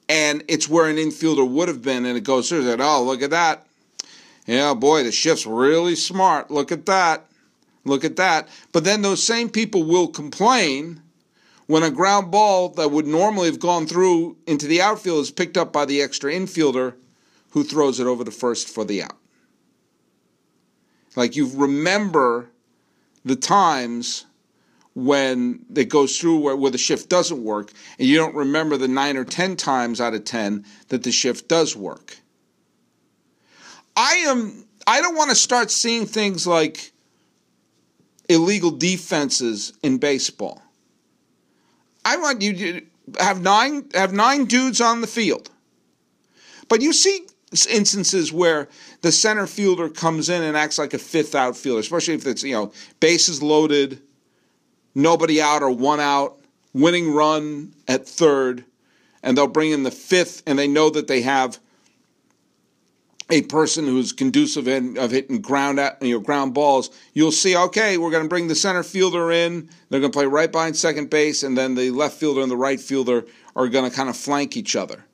and 0.09 0.45
it's 0.49 0.69
where 0.69 0.89
an 0.89 0.97
infielder 0.97 1.49
would 1.49 1.69
have 1.69 1.83
been, 1.83 2.05
and 2.05 2.17
it 2.17 2.25
goes 2.25 2.49
through 2.49 2.65
that. 2.65 2.81
Oh, 2.81 3.03
look 3.03 3.23
at 3.23 3.31
that! 3.31 3.67
Yeah, 4.47 4.75
boy, 4.75 5.03
the 5.03 5.11
shift's 5.11 5.47
really 5.47 5.97
smart. 5.97 6.51
Look 6.51 6.71
at 6.71 6.87
that. 6.87 7.27
Look 7.85 8.05
at 8.05 8.17
that. 8.17 8.49
But 8.73 8.85
then 8.85 9.03
those 9.03 9.23
same 9.23 9.49
people 9.49 9.83
will 9.83 10.09
complain 10.09 11.03
when 11.67 11.83
a 11.83 11.91
ground 11.91 12.31
ball 12.31 12.69
that 12.71 12.91
would 12.91 13.07
normally 13.07 13.47
have 13.47 13.59
gone 13.59 13.87
through 13.87 14.37
into 14.47 14.67
the 14.67 14.81
outfield 14.81 15.23
is 15.23 15.31
picked 15.33 15.57
up 15.57 15.73
by 15.73 15.85
the 15.85 16.01
extra 16.01 16.33
infielder 16.33 16.95
who 17.51 17.65
throws 17.65 17.99
it 17.99 18.07
over 18.07 18.23
the 18.23 18.31
first 18.31 18.69
for 18.69 18.85
the 18.85 19.03
out. 19.03 19.17
Like 21.17 21.35
you 21.35 21.51
remember 21.55 22.51
the 23.25 23.37
times 23.37 24.27
when 24.97 25.61
it 25.75 25.91
goes 25.91 26.19
through 26.19 26.39
where, 26.39 26.57
where 26.57 26.71
the 26.71 26.79
shift 26.79 27.11
doesn't 27.11 27.45
work, 27.45 27.71
and 27.99 28.09
you 28.09 28.17
don't 28.17 28.35
remember 28.35 28.79
the 28.79 28.89
nine 28.89 29.19
or 29.19 29.25
ten 29.25 29.55
times 29.55 30.01
out 30.01 30.15
of 30.15 30.25
ten 30.25 30.65
that 30.89 31.03
the 31.03 31.13
shift 31.13 31.49
does 31.49 31.77
work. 31.77 32.17
I 33.95 34.25
am 34.27 34.65
I 34.87 35.03
don't 35.03 35.15
want 35.15 35.29
to 35.31 35.37
start 35.37 35.71
seeing 35.71 36.07
things 36.07 36.47
like 36.47 36.93
illegal 38.31 38.71
defenses 38.71 39.75
in 39.83 39.99
baseball. 39.99 40.63
I 42.03 42.17
want 42.17 42.41
you 42.41 42.55
to 42.55 42.83
have 43.21 43.43
nine 43.43 43.91
have 43.93 44.15
nine 44.15 44.47
dudes 44.47 44.81
on 44.81 45.03
the 45.03 45.07
field. 45.07 45.51
But 46.71 46.81
you 46.81 46.95
see 46.95 47.27
instances 47.69 48.33
where 48.33 48.69
the 49.03 49.13
center 49.13 49.47
fielder 49.47 49.91
comes 49.91 50.31
in 50.31 50.43
and 50.43 50.57
acts 50.57 50.79
like 50.79 50.95
a 50.95 50.99
fifth 50.99 51.35
outfielder, 51.35 51.81
especially 51.81 52.15
if 52.15 52.27
it's, 52.27 52.43
you 52.43 52.55
know, 52.55 52.73
bases 52.99 53.43
loaded, 53.43 54.01
nobody 54.97 55.41
out 55.41 55.63
or 55.63 55.71
one 55.71 56.01
out, 56.01 56.39
winning 56.73 57.13
run 57.13 57.73
at 57.87 58.09
third, 58.09 58.65
and 59.23 59.37
they'll 59.37 59.47
bring 59.47 59.71
in 59.71 59.85
the 59.85 59.91
fifth 59.91 60.43
and 60.47 60.59
they 60.59 60.67
know 60.67 60.91
that 60.91 61.07
they 61.07 61.21
have 61.21 61.61
a 63.29 63.43
person 63.43 63.87
who's 63.87 64.13
conducive 64.13 64.69
in, 64.69 64.97
of 64.97 65.11
hitting 65.11 65.41
ground 65.41 65.81
at, 65.81 66.01
you 66.01 66.15
know, 66.15 66.21
ground 66.21 66.55
balls, 66.55 66.91
you'll 67.13 67.33
see, 67.33 67.57
okay, 67.57 67.99
we're 67.99 68.11
going 68.11 68.23
to 68.23 68.29
bring 68.29 68.47
the 68.47 68.55
center 68.55 68.85
fielder 68.85 69.33
in. 69.33 69.69
They're 69.91 69.99
going 69.99 70.13
to 70.13 70.17
play 70.17 70.27
right 70.27 70.51
behind 70.51 70.77
second 70.77 71.11
base, 71.11 71.43
and 71.43 71.59
then 71.59 71.75
the 71.75 71.91
left 71.91 72.17
fielder 72.17 72.41
and 72.41 72.51
the 72.51 72.57
right 72.57 72.81
fielder 72.81 73.27
are 73.57 73.69
going 73.69 73.89
to 73.89 73.95
kind 73.95 74.09
of 74.09 74.17
flank 74.17 74.57
each 74.57 74.77
other. 74.77 75.05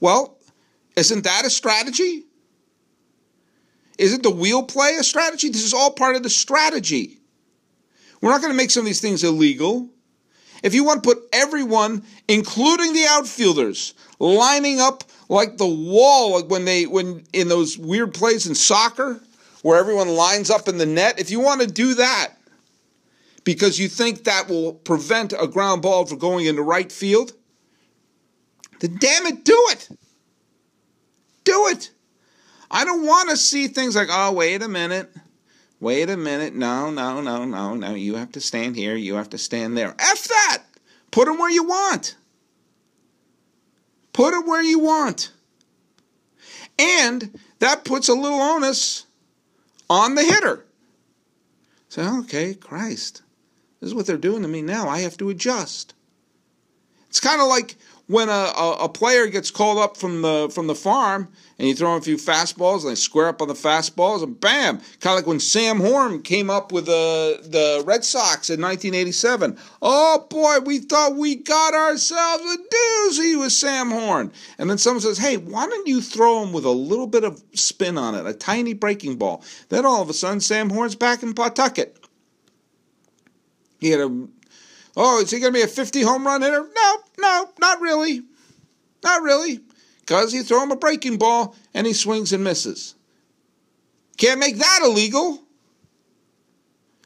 Well, 0.00 0.38
isn't 0.96 1.24
that 1.24 1.44
a 1.44 1.50
strategy? 1.50 2.24
Isn't 3.98 4.22
the 4.22 4.30
wheel 4.30 4.62
play 4.62 4.96
a 4.98 5.04
strategy? 5.04 5.50
This 5.50 5.64
is 5.64 5.74
all 5.74 5.90
part 5.90 6.16
of 6.16 6.22
the 6.22 6.30
strategy. 6.30 7.17
We're 8.20 8.30
not 8.30 8.40
going 8.40 8.52
to 8.52 8.56
make 8.56 8.70
some 8.70 8.80
of 8.80 8.86
these 8.86 9.00
things 9.00 9.24
illegal. 9.24 9.88
If 10.62 10.74
you 10.74 10.84
want 10.84 11.02
to 11.02 11.08
put 11.08 11.22
everyone, 11.32 12.02
including 12.26 12.92
the 12.92 13.06
outfielders, 13.08 13.94
lining 14.18 14.80
up 14.80 15.04
like 15.28 15.56
the 15.56 15.66
wall 15.66 16.34
like 16.34 16.50
when 16.50 16.64
they 16.64 16.86
when 16.86 17.24
in 17.32 17.48
those 17.48 17.78
weird 17.78 18.14
plays 18.14 18.46
in 18.46 18.54
soccer 18.54 19.20
where 19.62 19.78
everyone 19.78 20.08
lines 20.08 20.50
up 20.50 20.68
in 20.68 20.78
the 20.78 20.86
net 20.86 21.18
if 21.20 21.30
you 21.30 21.40
want 21.40 21.60
to 21.60 21.66
do 21.66 21.94
that 21.94 22.30
because 23.44 23.78
you 23.78 23.88
think 23.88 24.24
that 24.24 24.48
will 24.48 24.72
prevent 24.72 25.32
a 25.38 25.46
ground 25.46 25.82
ball 25.82 26.06
from 26.06 26.18
going 26.18 26.46
into 26.46 26.62
right 26.62 26.90
field 26.90 27.32
then 28.80 28.96
damn 29.00 29.26
it 29.26 29.44
do 29.44 29.66
it! 29.70 29.88
Do 31.42 31.66
it! 31.68 31.90
I 32.70 32.84
don't 32.84 33.04
want 33.04 33.30
to 33.30 33.36
see 33.36 33.66
things 33.68 33.96
like 33.96 34.08
oh 34.10 34.32
wait 34.32 34.62
a 34.62 34.68
minute 34.68 35.12
wait 35.80 36.10
a 36.10 36.16
minute 36.16 36.54
no 36.54 36.90
no 36.90 37.20
no 37.20 37.44
no 37.44 37.74
no 37.74 37.94
you 37.94 38.16
have 38.16 38.32
to 38.32 38.40
stand 38.40 38.76
here 38.76 38.96
you 38.96 39.14
have 39.14 39.30
to 39.30 39.38
stand 39.38 39.76
there 39.76 39.94
f 39.98 40.28
that 40.28 40.62
Put 41.10 41.26
them 41.26 41.38
where 41.38 41.50
you 41.50 41.64
want. 41.64 42.16
Put 44.12 44.32
them 44.32 44.46
where 44.46 44.62
you 44.62 44.78
want. 44.78 45.32
And 46.78 47.38
that 47.58 47.84
puts 47.84 48.08
a 48.08 48.14
little 48.14 48.40
onus 48.40 49.06
on 49.88 50.14
the 50.14 50.22
hitter. 50.22 50.64
Say, 51.88 52.02
so, 52.02 52.20
okay, 52.20 52.54
Christ, 52.54 53.22
this 53.80 53.88
is 53.88 53.94
what 53.94 54.06
they're 54.06 54.16
doing 54.16 54.42
to 54.42 54.48
me 54.48 54.62
now. 54.62 54.88
I 54.88 55.00
have 55.00 55.16
to 55.18 55.30
adjust. 55.30 55.94
It's 57.08 57.20
kind 57.20 57.40
of 57.40 57.48
like 57.48 57.76
when 58.08 58.30
a, 58.30 58.32
a, 58.32 58.76
a, 58.84 58.88
player 58.88 59.26
gets 59.26 59.50
called 59.50 59.76
up 59.76 59.96
from 59.96 60.22
the 60.22 60.50
from 60.52 60.66
the 60.66 60.74
farm 60.74 61.28
and 61.58 61.68
you 61.68 61.74
throw 61.74 61.92
him 61.92 61.98
a 61.98 62.02
few 62.02 62.16
fastballs 62.16 62.80
and 62.80 62.90
they 62.90 62.94
square 62.94 63.28
up 63.28 63.42
on 63.42 63.48
the 63.48 63.54
fastballs 63.54 64.22
and 64.22 64.40
bam, 64.40 64.78
kind 64.78 65.12
of 65.12 65.16
like 65.16 65.26
when 65.26 65.38
Sam 65.38 65.78
Horn 65.78 66.22
came 66.22 66.48
up 66.48 66.72
with 66.72 66.86
the 66.86 67.38
the 67.42 67.84
Red 67.86 68.04
Sox 68.04 68.48
in 68.48 68.62
1987. 68.62 69.58
Oh 69.82 70.26
boy, 70.30 70.60
we 70.64 70.78
thought 70.78 71.16
we 71.16 71.36
got 71.36 71.74
ourselves 71.74 72.42
a 72.44 72.56
doozy 72.56 73.38
with 73.38 73.52
Sam 73.52 73.90
Horn. 73.90 74.32
And 74.56 74.70
then 74.70 74.78
someone 74.78 75.02
says, 75.02 75.18
"Hey, 75.18 75.36
why 75.36 75.66
don't 75.66 75.86
you 75.86 76.00
throw 76.00 76.42
him 76.42 76.54
with 76.54 76.64
a 76.64 76.70
little 76.70 77.06
bit 77.06 77.24
of 77.24 77.42
spin 77.52 77.98
on 77.98 78.14
it, 78.14 78.26
a 78.26 78.32
tiny 78.32 78.72
breaking 78.72 79.16
ball?" 79.16 79.44
Then 79.68 79.84
all 79.84 80.00
of 80.00 80.08
a 80.08 80.14
sudden, 80.14 80.40
Sam 80.40 80.70
Horn's 80.70 80.94
back 80.94 81.22
in 81.22 81.34
Pawtucket. 81.34 81.94
He 83.80 83.90
had 83.90 84.00
a 84.00 84.28
Oh, 85.00 85.20
is 85.20 85.30
he 85.30 85.38
going 85.38 85.52
to 85.52 85.56
be 85.56 85.62
a 85.62 85.68
50 85.68 86.02
home 86.02 86.26
run 86.26 86.42
hitter? 86.42 86.66
No, 86.74 86.96
no, 87.20 87.48
not 87.60 87.80
really. 87.80 88.22
Not 89.04 89.22
really. 89.22 89.60
Because 90.00 90.34
you 90.34 90.42
throw 90.42 90.60
him 90.60 90.72
a 90.72 90.76
breaking 90.76 91.18
ball 91.18 91.54
and 91.72 91.86
he 91.86 91.92
swings 91.92 92.32
and 92.32 92.42
misses. 92.42 92.96
Can't 94.16 94.40
make 94.40 94.56
that 94.56 94.80
illegal. 94.82 95.40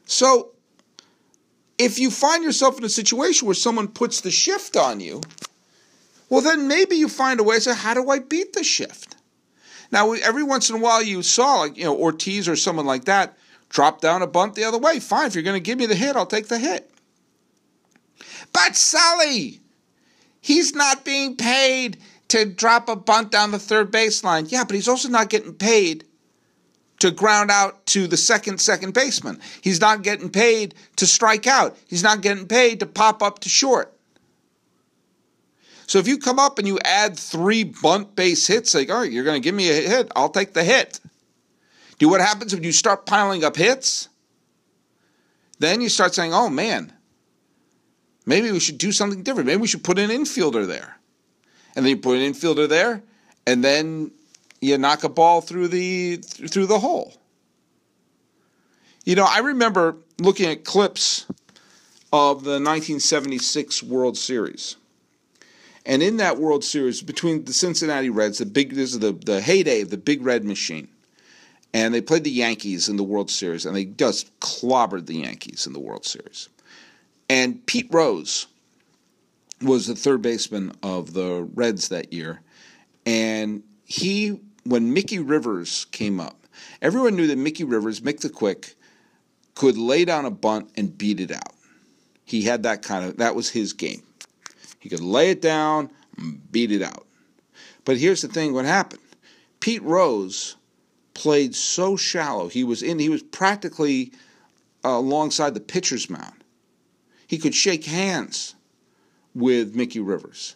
So, 0.05 0.53
if 1.77 1.99
you 1.99 2.09
find 2.09 2.43
yourself 2.43 2.79
in 2.79 2.83
a 2.83 2.89
situation 2.89 3.45
where 3.45 3.53
someone 3.53 3.87
puts 3.87 4.21
the 4.21 4.31
shift 4.31 4.75
on 4.75 4.99
you, 4.99 5.21
well, 6.29 6.41
then 6.41 6.67
maybe 6.67 6.95
you 6.95 7.07
find 7.07 7.39
a 7.39 7.43
way 7.43 7.57
to 7.57 7.61
say, 7.61 7.75
how 7.75 7.93
do 7.93 8.09
I 8.09 8.17
beat 8.17 8.53
the 8.53 8.63
shift? 8.63 9.17
Now, 9.91 10.13
every 10.13 10.41
once 10.41 10.71
in 10.71 10.77
a 10.77 10.79
while, 10.79 11.03
you 11.03 11.21
saw, 11.21 11.59
like, 11.59 11.77
you 11.77 11.83
know, 11.83 11.95
Ortiz 11.95 12.47
or 12.47 12.55
someone 12.55 12.87
like 12.87 13.05
that 13.05 13.37
drop 13.69 14.01
down 14.01 14.23
a 14.23 14.27
bunt 14.27 14.55
the 14.55 14.63
other 14.63 14.79
way. 14.79 14.99
Fine, 14.99 15.27
if 15.27 15.35
you're 15.35 15.43
going 15.43 15.61
to 15.61 15.63
give 15.63 15.77
me 15.77 15.85
the 15.85 15.93
hit, 15.93 16.15
I'll 16.15 16.25
take 16.25 16.47
the 16.47 16.57
hit. 16.57 16.89
But 18.51 18.75
Sully, 18.75 19.61
he's 20.41 20.73
not 20.73 21.05
being 21.05 21.35
paid 21.35 21.97
to 22.29 22.45
drop 22.45 22.89
a 22.89 22.95
bunt 22.95 23.31
down 23.31 23.51
the 23.51 23.59
third 23.59 23.91
baseline. 23.91 24.51
Yeah, 24.51 24.63
but 24.63 24.75
he's 24.75 24.87
also 24.87 25.09
not 25.09 25.29
getting 25.29 25.53
paid 25.53 26.05
to 26.99 27.11
ground 27.11 27.51
out 27.51 27.85
to 27.87 28.07
the 28.07 28.17
second 28.17 28.61
second 28.61 28.93
baseman. 28.93 29.39
He's 29.61 29.81
not 29.81 30.03
getting 30.03 30.29
paid 30.29 30.73
to 30.95 31.05
strike 31.05 31.47
out. 31.47 31.77
He's 31.87 32.03
not 32.03 32.21
getting 32.21 32.47
paid 32.47 32.79
to 32.79 32.85
pop 32.85 33.21
up 33.21 33.39
to 33.39 33.49
short. 33.49 33.93
So 35.85 35.99
if 35.99 36.07
you 36.07 36.17
come 36.17 36.39
up 36.39 36.57
and 36.57 36.67
you 36.67 36.79
add 36.85 37.19
three 37.19 37.65
bunt 37.65 38.15
base 38.15 38.47
hits, 38.47 38.73
like, 38.73 38.89
all 38.89 39.01
right, 39.01 39.11
you're 39.11 39.25
going 39.25 39.41
to 39.41 39.45
give 39.45 39.53
me 39.53 39.69
a 39.69 39.73
hit, 39.73 40.11
I'll 40.15 40.29
take 40.29 40.53
the 40.53 40.63
hit. 40.63 40.99
Do 41.99 42.07
what 42.07 42.21
happens 42.21 42.53
when 42.53 42.63
you 42.63 42.71
start 42.71 43.05
piling 43.05 43.43
up 43.43 43.57
hits? 43.57 44.07
Then 45.59 45.81
you 45.81 45.89
start 45.89 46.15
saying, 46.15 46.33
oh 46.33 46.49
man, 46.49 46.92
Maybe 48.25 48.51
we 48.51 48.59
should 48.59 48.77
do 48.77 48.91
something 48.91 49.23
different. 49.23 49.47
Maybe 49.47 49.61
we 49.61 49.67
should 49.67 49.83
put 49.83 49.99
an 49.99 50.09
infielder 50.09 50.65
there. 50.65 50.97
And 51.75 51.85
then 51.85 51.91
you 51.91 51.97
put 51.97 52.17
an 52.17 52.33
infielder 52.33 52.69
there, 52.69 53.03
and 53.47 53.63
then 53.63 54.11
you 54.61 54.77
knock 54.77 55.03
a 55.03 55.09
ball 55.09 55.41
through 55.41 55.69
the 55.69 56.17
through 56.17 56.67
the 56.67 56.79
hole. 56.79 57.13
You 59.05 59.15
know, 59.15 59.27
I 59.29 59.39
remember 59.39 59.97
looking 60.19 60.49
at 60.49 60.63
clips 60.63 61.25
of 62.13 62.43
the 62.43 62.51
1976 62.51 63.83
World 63.83 64.17
Series. 64.17 64.77
And 65.85 66.01
in 66.01 66.17
that 66.17 66.37
World 66.37 66.63
Series, 66.63 67.01
between 67.01 67.43
the 67.43 67.51
Cincinnati 67.51 68.09
Reds, 68.09 68.37
the 68.37 68.45
big 68.45 68.75
this 68.75 68.93
is 68.93 68.99
the, 68.99 69.11
the 69.11 69.41
heyday 69.41 69.81
of 69.81 69.89
the 69.89 69.97
big 69.97 70.23
red 70.23 70.45
machine. 70.45 70.87
And 71.73 71.93
they 71.93 72.01
played 72.01 72.23
the 72.23 72.31
Yankees 72.31 72.87
in 72.87 72.97
the 72.97 73.03
World 73.03 73.31
Series, 73.31 73.65
and 73.65 73.75
they 73.75 73.85
just 73.85 74.39
clobbered 74.39 75.07
the 75.07 75.17
Yankees 75.17 75.65
in 75.65 75.73
the 75.73 75.79
World 75.79 76.05
Series. 76.05 76.49
And 77.33 77.65
Pete 77.65 77.87
Rose 77.89 78.45
was 79.59 79.87
the 79.87 79.95
third 79.95 80.21
baseman 80.21 80.71
of 80.83 81.13
the 81.13 81.49
Reds 81.55 81.87
that 81.87 82.13
year. 82.13 82.41
And 83.07 83.63
he, 83.85 84.39
when 84.65 84.93
Mickey 84.93 85.17
Rivers 85.17 85.85
came 85.85 86.19
up, 86.19 86.45
everyone 86.79 87.15
knew 87.15 87.25
that 87.25 87.39
Mickey 87.39 87.63
Rivers, 87.63 88.01
Mick 88.01 88.19
the 88.19 88.29
Quick, 88.29 88.75
could 89.55 89.79
lay 89.79 90.05
down 90.05 90.25
a 90.25 90.29
bunt 90.29 90.69
and 90.77 90.95
beat 90.95 91.19
it 91.19 91.31
out. 91.31 91.55
He 92.23 92.43
had 92.43 92.61
that 92.63 92.83
kind 92.83 93.03
of, 93.03 93.17
that 93.17 93.33
was 93.33 93.49
his 93.49 93.73
game. 93.73 94.03
He 94.79 94.87
could 94.87 95.01
lay 95.01 95.31
it 95.31 95.41
down, 95.41 95.89
and 96.17 96.51
beat 96.51 96.71
it 96.71 96.83
out. 96.83 97.07
But 97.83 97.97
here's 97.97 98.21
the 98.21 98.27
thing 98.27 98.53
what 98.53 98.65
happened 98.65 99.01
Pete 99.59 99.81
Rose 99.81 100.55
played 101.15 101.55
so 101.55 101.97
shallow. 101.97 102.47
He 102.47 102.63
was 102.63 102.83
in, 102.83 102.99
he 102.99 103.09
was 103.09 103.23
practically 103.23 104.11
uh, 104.85 104.89
alongside 104.89 105.55
the 105.55 105.59
pitcher's 105.61 106.11
mound. 106.11 106.42
He 107.33 107.39
could 107.39 107.55
shake 107.55 107.85
hands 107.85 108.53
with 109.33 109.75
Mickey 109.75 109.99
Rivers. 109.99 110.55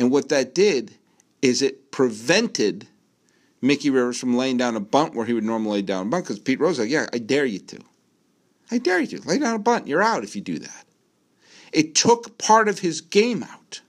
And 0.00 0.10
what 0.10 0.30
that 0.30 0.52
did 0.52 0.96
is 1.42 1.62
it 1.62 1.92
prevented 1.92 2.88
Mickey 3.62 3.88
Rivers 3.88 4.18
from 4.18 4.36
laying 4.36 4.56
down 4.56 4.74
a 4.74 4.80
bunt 4.80 5.14
where 5.14 5.26
he 5.26 5.32
would 5.32 5.44
normally 5.44 5.74
lay 5.74 5.82
down 5.82 6.08
a 6.08 6.10
bunt 6.10 6.24
because 6.24 6.40
Pete 6.40 6.58
Rose, 6.58 6.80
like, 6.80 6.90
yeah, 6.90 7.06
I 7.12 7.18
dare 7.18 7.44
you 7.44 7.60
to. 7.60 7.78
I 8.68 8.78
dare 8.78 8.98
you 8.98 9.06
to. 9.16 9.28
Lay 9.28 9.38
down 9.38 9.54
a 9.54 9.60
bunt. 9.60 9.86
You're 9.86 10.02
out 10.02 10.24
if 10.24 10.34
you 10.34 10.42
do 10.42 10.58
that. 10.58 10.84
It 11.72 11.94
took 11.94 12.36
part 12.36 12.66
of 12.66 12.80
his 12.80 13.00
game 13.00 13.44
out. 13.44 13.80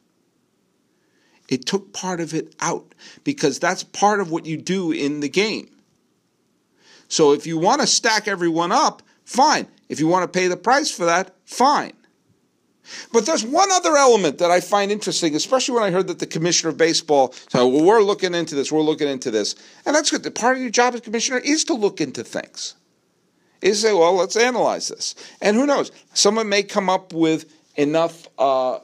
It 1.47 1.65
took 1.65 1.93
part 1.93 2.19
of 2.19 2.35
it 2.35 2.53
out 2.59 2.93
because 3.23 3.57
that's 3.57 3.83
part 3.83 4.19
of 4.19 4.29
what 4.29 4.45
you 4.45 4.55
do 4.55 4.91
in 4.91 5.21
the 5.21 5.29
game. 5.29 5.71
So 7.07 7.33
if 7.33 7.47
you 7.47 7.57
want 7.57 7.81
to 7.81 7.87
stack 7.87 8.27
everyone 8.27 8.71
up, 8.71 9.01
fine. 9.25 9.67
If 9.87 9.99
you 9.99 10.05
want 10.05 10.31
to 10.31 10.39
pay 10.39 10.45
the 10.45 10.57
price 10.57 10.91
for 10.91 11.05
that, 11.05 11.33
fine. 11.43 11.93
But 13.11 13.25
there's 13.25 13.43
one 13.43 13.71
other 13.71 13.95
element 13.95 14.37
that 14.39 14.51
I 14.51 14.61
find 14.61 14.91
interesting, 14.91 15.35
especially 15.35 15.75
when 15.75 15.83
I 15.83 15.91
heard 15.91 16.07
that 16.07 16.19
the 16.19 16.27
commissioner 16.27 16.69
of 16.69 16.77
baseball 16.77 17.33
said, 17.33 17.59
well, 17.59 17.83
we're 17.83 18.01
looking 18.01 18.33
into 18.33 18.55
this, 18.55 18.71
we're 18.71 18.81
looking 18.81 19.07
into 19.07 19.31
this. 19.31 19.55
And 19.85 19.95
that's 19.95 20.11
good. 20.11 20.35
Part 20.35 20.57
of 20.57 20.61
your 20.61 20.71
job 20.71 20.95
as 20.95 21.01
commissioner 21.01 21.39
is 21.39 21.63
to 21.65 21.73
look 21.73 22.01
into 22.01 22.23
things. 22.23 22.75
Is 23.61 23.81
say, 23.81 23.93
well, 23.93 24.13
let's 24.13 24.37
analyze 24.37 24.87
this. 24.87 25.15
And 25.41 25.57
who 25.57 25.65
knows? 25.65 25.91
Someone 26.13 26.47
may 26.47 26.63
come 26.63 26.89
up 26.89 27.11
with 27.11 27.53
enough 27.75 28.27
uh, 28.37 28.79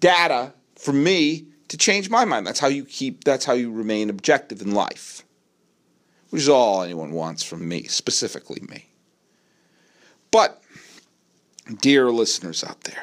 data 0.00 0.52
for 0.76 0.92
me 0.92 1.46
to 1.68 1.78
change 1.78 2.10
my 2.10 2.26
mind. 2.26 2.46
That's 2.46 2.60
how 2.60 2.68
you 2.68 2.84
keep, 2.84 3.24
that's 3.24 3.46
how 3.46 3.54
you 3.54 3.72
remain 3.72 4.10
objective 4.10 4.60
in 4.60 4.72
life, 4.72 5.24
which 6.28 6.42
is 6.42 6.48
all 6.48 6.82
anyone 6.82 7.12
wants 7.12 7.42
from 7.42 7.66
me, 7.66 7.84
specifically 7.84 8.60
me. 8.68 8.88
But, 10.30 10.62
dear 11.80 12.10
listeners 12.10 12.62
out 12.64 12.82
there, 12.82 13.02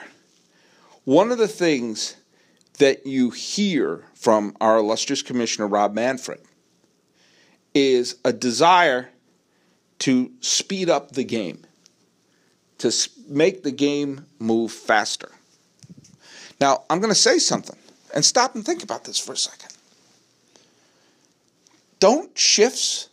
one 1.10 1.32
of 1.32 1.40
the 1.40 1.48
things 1.48 2.18
that 2.78 3.08
you 3.08 3.32
hear 3.32 4.06
from 4.14 4.56
our 4.62 4.78
illustrious 4.78 5.24
commissioner, 5.24 5.66
Rob 5.66 5.92
Manfred, 5.92 6.40
is 7.74 8.18
a 8.24 8.32
desire 8.32 9.10
to 9.98 10.32
speed 10.40 10.88
up 10.88 11.14
the 11.14 11.24
game, 11.24 11.66
to 12.78 12.94
make 13.28 13.64
the 13.64 13.72
game 13.72 14.28
move 14.38 14.72
faster. 14.72 15.32
Now, 16.62 16.84
I'm 16.92 17.00
going 17.00 17.10
to 17.10 17.20
say 17.20 17.40
something 17.40 17.80
and 18.14 18.24
stop 18.24 18.54
and 18.54 18.64
think 18.64 18.84
about 18.84 19.06
this 19.06 19.18
for 19.18 19.32
a 19.32 19.38
second. 19.38 19.76
Don't 22.00 22.38
shifts 22.38 23.10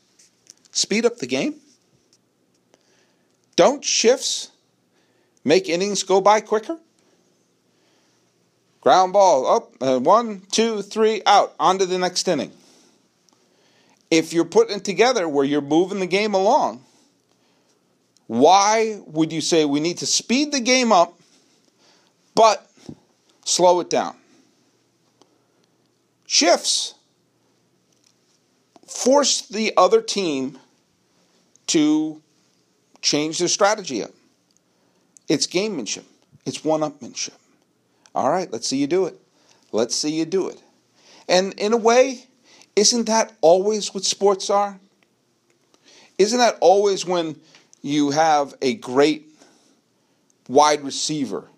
speed 0.71 1.07
up 1.07 1.17
the 1.17 1.27
game? 1.27 1.55
Don't 3.57 3.83
shifts 3.83 4.51
make 5.45 5.71
innings 5.71 6.03
go 6.03 6.21
by 6.21 6.43
quicker? 6.43 6.79
Ground 8.87 9.15
ball 9.15 9.49
up, 9.49 9.73
uh, 9.81 9.99
one, 9.99 10.43
two, 10.53 10.81
three, 10.81 11.21
out, 11.27 11.57
on 11.59 11.81
to 11.81 11.87
the 11.87 11.99
next 11.99 12.29
inning. 12.29 12.53
If 14.13 14.33
you're 14.33 14.45
putting 14.45 14.77
it 14.77 14.85
together 14.85 15.29
where 15.29 15.45
you're 15.45 15.61
moving 15.61 15.99
the 15.99 16.07
game 16.07 16.35
along, 16.35 16.85
why 18.29 19.01
would 19.07 19.33
you 19.33 19.41
say 19.41 19.65
we 19.65 19.81
need 19.81 19.99
to 19.99 20.07
speed 20.07 20.53
the 20.53 20.61
game 20.61 20.93
up 20.93 21.19
but 22.37 22.71
slow 23.45 23.81
it 23.81 23.91
down? 23.91 24.15
Shifts 26.29 26.95
force 28.87 29.49
the 29.49 29.73
other 29.77 30.01
team 30.01 30.61
to 31.67 32.23
change 33.03 33.41
their 33.41 33.49
strategy 33.49 34.05
up. 34.05 34.13
It's 35.27 35.49
gamemanship, 35.49 36.05
it's 36.45 36.65
one 36.65 36.83
upmanship. 36.83 37.35
All 38.17 38.31
right, 38.31 38.53
let's 38.53 38.69
see 38.69 38.79
you 38.79 38.89
do 38.89 39.07
it. 39.07 39.21
Let's 39.73 39.95
see 39.95 40.11
you 40.11 40.25
do 40.25 40.49
it. 40.49 40.63
And 41.29 41.55
in 41.55 41.75
a 41.75 41.77
way, 41.77 42.27
isn't 42.77 43.07
that 43.07 43.35
always 43.43 43.95
what 43.95 44.05
sports 44.05 44.51
are? 44.51 44.81
Isn't 46.19 46.39
that 46.39 46.59
always 46.61 47.07
when 47.07 47.37
you 47.83 48.11
have 48.13 48.55
a 48.63 48.75
great 48.75 49.29
wide 50.49 50.83
receiver 50.85 51.49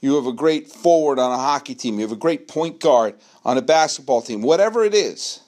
You 0.00 0.16
have 0.16 0.26
a 0.26 0.32
great 0.32 0.68
forward 0.68 1.18
on 1.18 1.32
a 1.32 1.36
hockey 1.36 1.74
team. 1.74 1.96
You 1.96 2.02
have 2.02 2.12
a 2.12 2.16
great 2.16 2.48
point 2.48 2.80
guard 2.80 3.16
on 3.44 3.58
a 3.58 3.62
basketball 3.62 4.22
team. 4.22 4.42
Whatever 4.42 4.84
it 4.84 4.94
is, 4.94 5.40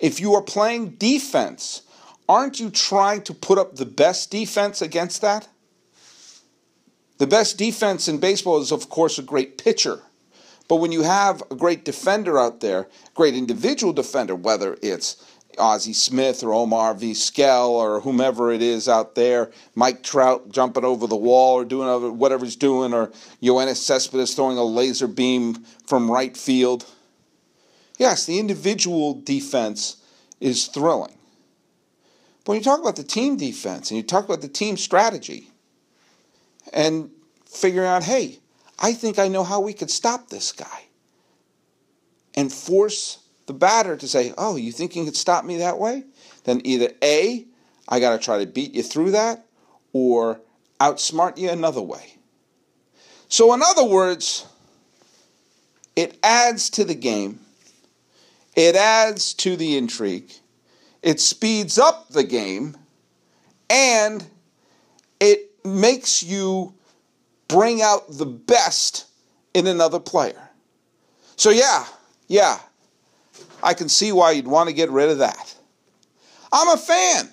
if 0.00 0.20
you 0.20 0.34
are 0.34 0.42
playing 0.42 0.92
defense, 0.92 1.82
aren't 2.28 2.60
you 2.60 2.70
trying 2.70 3.22
to 3.22 3.34
put 3.34 3.58
up 3.58 3.76
the 3.76 3.86
best 3.86 4.30
defense 4.30 4.82
against 4.82 5.20
that? 5.22 5.48
The 7.18 7.26
best 7.26 7.58
defense 7.58 8.08
in 8.08 8.18
baseball 8.18 8.60
is, 8.60 8.72
of 8.72 8.88
course, 8.88 9.18
a 9.18 9.22
great 9.22 9.56
pitcher. 9.56 10.00
But 10.68 10.76
when 10.76 10.92
you 10.92 11.02
have 11.02 11.42
a 11.50 11.54
great 11.54 11.84
defender 11.84 12.38
out 12.38 12.60
there, 12.60 12.88
great 13.14 13.34
individual 13.34 13.92
defender, 13.92 14.34
whether 14.34 14.76
it's 14.82 15.24
Ozzie 15.58 15.92
Smith 15.92 16.42
or 16.42 16.52
Omar 16.52 16.94
Vizquel 16.94 17.68
or 17.68 18.00
whomever 18.00 18.50
it 18.50 18.62
is 18.62 18.88
out 18.88 19.14
there, 19.14 19.52
Mike 19.74 20.02
Trout 20.02 20.50
jumping 20.50 20.84
over 20.84 21.06
the 21.06 21.16
wall 21.16 21.54
or 21.54 21.64
doing 21.64 22.18
whatever 22.18 22.44
he's 22.44 22.56
doing, 22.56 22.92
or 22.92 23.12
Yoenis 23.42 23.76
Cespedes 23.76 24.34
throwing 24.34 24.58
a 24.58 24.64
laser 24.64 25.06
beam 25.06 25.64
from 25.86 26.10
right 26.10 26.36
field. 26.36 26.86
Yes, 27.98 28.26
the 28.26 28.40
individual 28.40 29.14
defense 29.14 29.98
is 30.40 30.66
thrilling. 30.66 31.14
But 32.44 32.52
when 32.52 32.58
you 32.58 32.64
talk 32.64 32.80
about 32.80 32.96
the 32.96 33.04
team 33.04 33.36
defense 33.36 33.90
and 33.90 33.96
you 33.96 34.02
talk 34.02 34.24
about 34.24 34.40
the 34.40 34.48
team 34.48 34.76
strategy 34.76 35.50
and 36.72 37.10
figuring 37.46 37.88
out, 37.88 38.02
hey, 38.02 38.38
I 38.78 38.92
think 38.92 39.18
I 39.18 39.28
know 39.28 39.44
how 39.44 39.60
we 39.60 39.72
could 39.72 39.90
stop 39.90 40.28
this 40.28 40.52
guy 40.52 40.84
and 42.34 42.52
force 42.52 43.18
the 43.46 43.52
batter 43.52 43.96
to 43.96 44.08
say, 44.08 44.32
oh, 44.36 44.56
you 44.56 44.72
think 44.72 44.96
you 44.96 45.04
could 45.04 45.16
stop 45.16 45.44
me 45.44 45.58
that 45.58 45.78
way? 45.78 46.04
Then 46.44 46.60
either 46.64 46.90
A, 47.02 47.46
I 47.88 48.00
got 48.00 48.12
to 48.12 48.18
try 48.18 48.38
to 48.38 48.46
beat 48.46 48.74
you 48.74 48.82
through 48.82 49.12
that, 49.12 49.46
or 49.92 50.40
outsmart 50.80 51.38
you 51.38 51.50
another 51.50 51.82
way. 51.82 52.16
So, 53.28 53.52
in 53.54 53.62
other 53.62 53.84
words, 53.84 54.46
it 55.96 56.18
adds 56.22 56.70
to 56.70 56.84
the 56.84 56.94
game, 56.94 57.40
it 58.56 58.74
adds 58.74 59.34
to 59.34 59.56
the 59.56 59.76
intrigue, 59.76 60.32
it 61.02 61.20
speeds 61.20 61.78
up 61.78 62.08
the 62.08 62.24
game, 62.24 62.76
and 63.70 64.26
it 65.20 65.53
makes 65.64 66.22
you 66.22 66.74
bring 67.48 67.82
out 67.82 68.04
the 68.10 68.26
best 68.26 69.06
in 69.54 69.66
another 69.66 70.00
player. 70.00 70.50
So, 71.36 71.50
yeah, 71.50 71.84
yeah, 72.28 72.58
I 73.62 73.74
can 73.74 73.88
see 73.88 74.12
why 74.12 74.32
you'd 74.32 74.46
want 74.46 74.68
to 74.68 74.74
get 74.74 74.90
rid 74.90 75.10
of 75.10 75.18
that. 75.18 75.54
I'm 76.52 76.68
a 76.68 76.76
fan. 76.76 77.30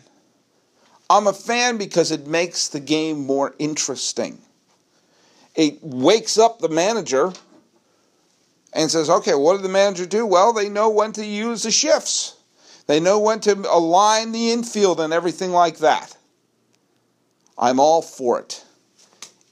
I'm 1.10 1.28
a 1.28 1.34
fan 1.34 1.78
because 1.78 2.12
it 2.12 2.26
makes 2.26 2.70
the 2.70 2.80
game 2.80 3.26
more 3.26 3.54
interesting. 3.60 4.39
It 5.56 5.84
wakes 5.84 6.38
up 6.38 6.60
the 6.60 6.70
manager 6.70 7.34
and 8.74 8.89
says, 8.89 9.10
okay, 9.10 9.36
what 9.36 9.54
did 9.54 9.63
the 9.63 9.70
manager 9.70 10.06
do? 10.06 10.26
Well, 10.26 10.54
they 10.54 10.70
know 10.70 10.89
when 10.89 11.12
to 11.13 11.26
use 11.26 11.63
the 11.63 11.72
shifts, 11.72 12.38
they 12.88 13.00
know 13.00 13.20
when 13.20 13.41
to 13.41 13.54
align 13.70 14.32
the 14.32 14.52
infield 14.52 15.02
and 15.02 15.12
everything 15.12 15.52
like 15.52 15.80
that. 15.80 16.15
I'm 17.62 17.80
all 17.80 18.02
for 18.02 18.39
it. 18.39 18.65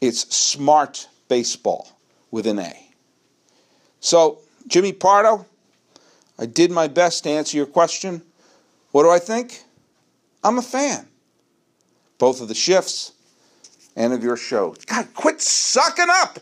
It's 0.02 0.36
smart 0.36 1.08
baseball 1.28 1.90
with 2.32 2.48
an 2.48 2.58
A. 2.58 2.90
So, 4.00 4.40
Jimmy 4.68 4.94
Pardo, 4.94 5.46
I 6.40 6.48
did 6.48 6.72
my 6.72 6.88
best 6.88 7.24
to 7.24 7.30
answer 7.30 7.56
your 7.56 7.68
question. 7.68 8.24
What 8.92 9.04
do 9.04 9.10
I 9.12 9.20
think? 9.20 9.64
I'm 10.44 10.58
a 10.58 10.64
fan. 10.64 11.08
Both 12.18 12.42
of 12.42 12.48
the 12.48 12.56
shifts 12.56 13.12
and 13.96 14.14
of 14.14 14.24
your 14.24 14.38
show. 14.38 14.76
God, 14.88 15.08
quit 15.14 15.42
sucking 15.42 16.08
up! 16.10 16.40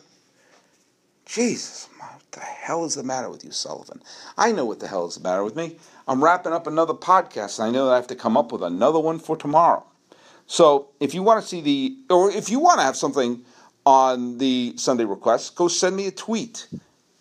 Jesus, 1.25 1.89
what 1.97 2.21
the 2.31 2.39
hell 2.39 2.85
is 2.85 2.95
the 2.95 3.03
matter 3.03 3.29
with 3.29 3.43
you, 3.43 3.51
Sullivan? 3.51 4.01
I 4.37 4.51
know 4.51 4.65
what 4.65 4.79
the 4.79 4.87
hell 4.87 5.07
is 5.07 5.15
the 5.15 5.21
matter 5.21 5.43
with 5.43 5.55
me. 5.55 5.77
I'm 6.07 6.23
wrapping 6.23 6.53
up 6.53 6.67
another 6.67 6.93
podcast, 6.93 7.59
and 7.59 7.67
I 7.67 7.71
know 7.71 7.85
that 7.85 7.93
I 7.93 7.95
have 7.97 8.07
to 8.07 8.15
come 8.15 8.37
up 8.37 8.51
with 8.51 8.63
another 8.63 8.99
one 8.99 9.19
for 9.19 9.35
tomorrow. 9.35 9.83
So 10.47 10.89
if 10.99 11.13
you 11.13 11.23
want 11.23 11.41
to 11.41 11.47
see 11.47 11.61
the, 11.61 11.97
or 12.09 12.31
if 12.31 12.49
you 12.49 12.59
want 12.59 12.79
to 12.79 12.85
have 12.85 12.95
something 12.95 13.43
on 13.85 14.37
the 14.37 14.73
Sunday 14.77 15.05
request, 15.05 15.55
go 15.55 15.67
send 15.67 15.95
me 15.95 16.07
a 16.07 16.11
tweet. 16.11 16.67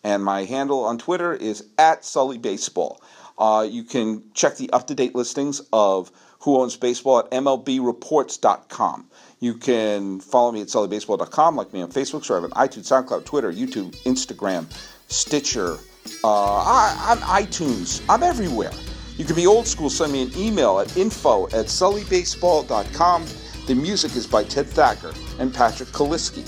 And 0.03 0.25
my 0.25 0.45
handle 0.45 0.85
on 0.85 0.99
Twitter 0.99 1.35
is 1.35 1.65
at 1.79 2.05
Sully 2.05 2.39
Baseball. 2.39 3.03
Uh, 3.39 3.67
you 3.69 3.83
can 3.83 4.23
check 4.35 4.57
the 4.57 4.71
up 4.71 4.87
to 4.87 4.95
date 4.95 5.15
listings 5.15 5.61
of 5.73 6.11
Who 6.41 6.61
Owns 6.61 6.77
Baseball 6.77 7.19
at 7.19 7.31
MLBReports.com. 7.33 9.11
You 9.41 9.55
can 9.55 10.21
follow 10.21 10.53
me 10.53 10.62
at 10.62 10.69
SullyBaseball.com, 10.69 11.57
like 11.57 11.73
me 11.73 11.83
on 11.83 11.91
Facebook, 11.91 12.25
so 12.25 12.35
I 12.35 12.41
have 12.41 12.45
an 12.45 12.53
iTunes, 12.53 12.87
SoundCloud, 12.91 13.27
Twitter, 13.27 13.53
YouTube, 13.53 13.95
Instagram, 14.05 14.67
Stitcher, 15.09 15.79
uh, 16.25 16.62
I, 16.65 17.12
am 17.12 17.19
iTunes. 17.19 18.03
I'm 18.09 18.23
everywhere. 18.23 18.73
You 19.17 19.25
can 19.25 19.35
be 19.35 19.47
old 19.47 19.67
school, 19.67 19.89
send 19.89 20.13
me 20.13 20.23
an 20.23 20.31
email 20.37 20.79
at 20.79 20.95
info 20.95 21.47
at 21.47 21.67
sullybaseball.com. 21.67 23.27
The 23.67 23.75
music 23.75 24.15
is 24.15 24.27
by 24.27 24.45
Ted 24.45 24.69
Thacker 24.69 25.15
and 25.39 25.55
Patrick 25.55 25.89
Kaliski. 25.89 26.45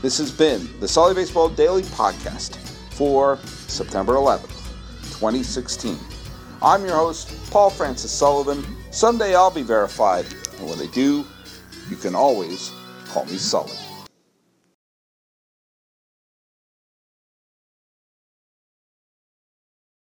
This 0.00 0.18
has 0.18 0.30
been 0.30 0.68
the 0.78 0.86
Sully 0.86 1.14
Baseball 1.14 1.48
Daily 1.48 1.82
Podcast 1.82 2.56
for 2.92 3.36
September 3.66 4.14
11th, 4.14 4.46
2016. 5.18 5.98
I'm 6.62 6.84
your 6.84 6.94
host, 6.94 7.34
Paul 7.50 7.70
Francis 7.70 8.12
Sullivan. 8.12 8.64
Someday 8.92 9.34
I'll 9.34 9.50
be 9.50 9.62
verified, 9.62 10.26
and 10.58 10.68
when 10.68 10.78
they 10.78 10.86
do, 10.88 11.24
you 11.90 11.96
can 11.96 12.14
always 12.14 12.70
call 13.08 13.24
me 13.24 13.38
Sully. 13.38 13.76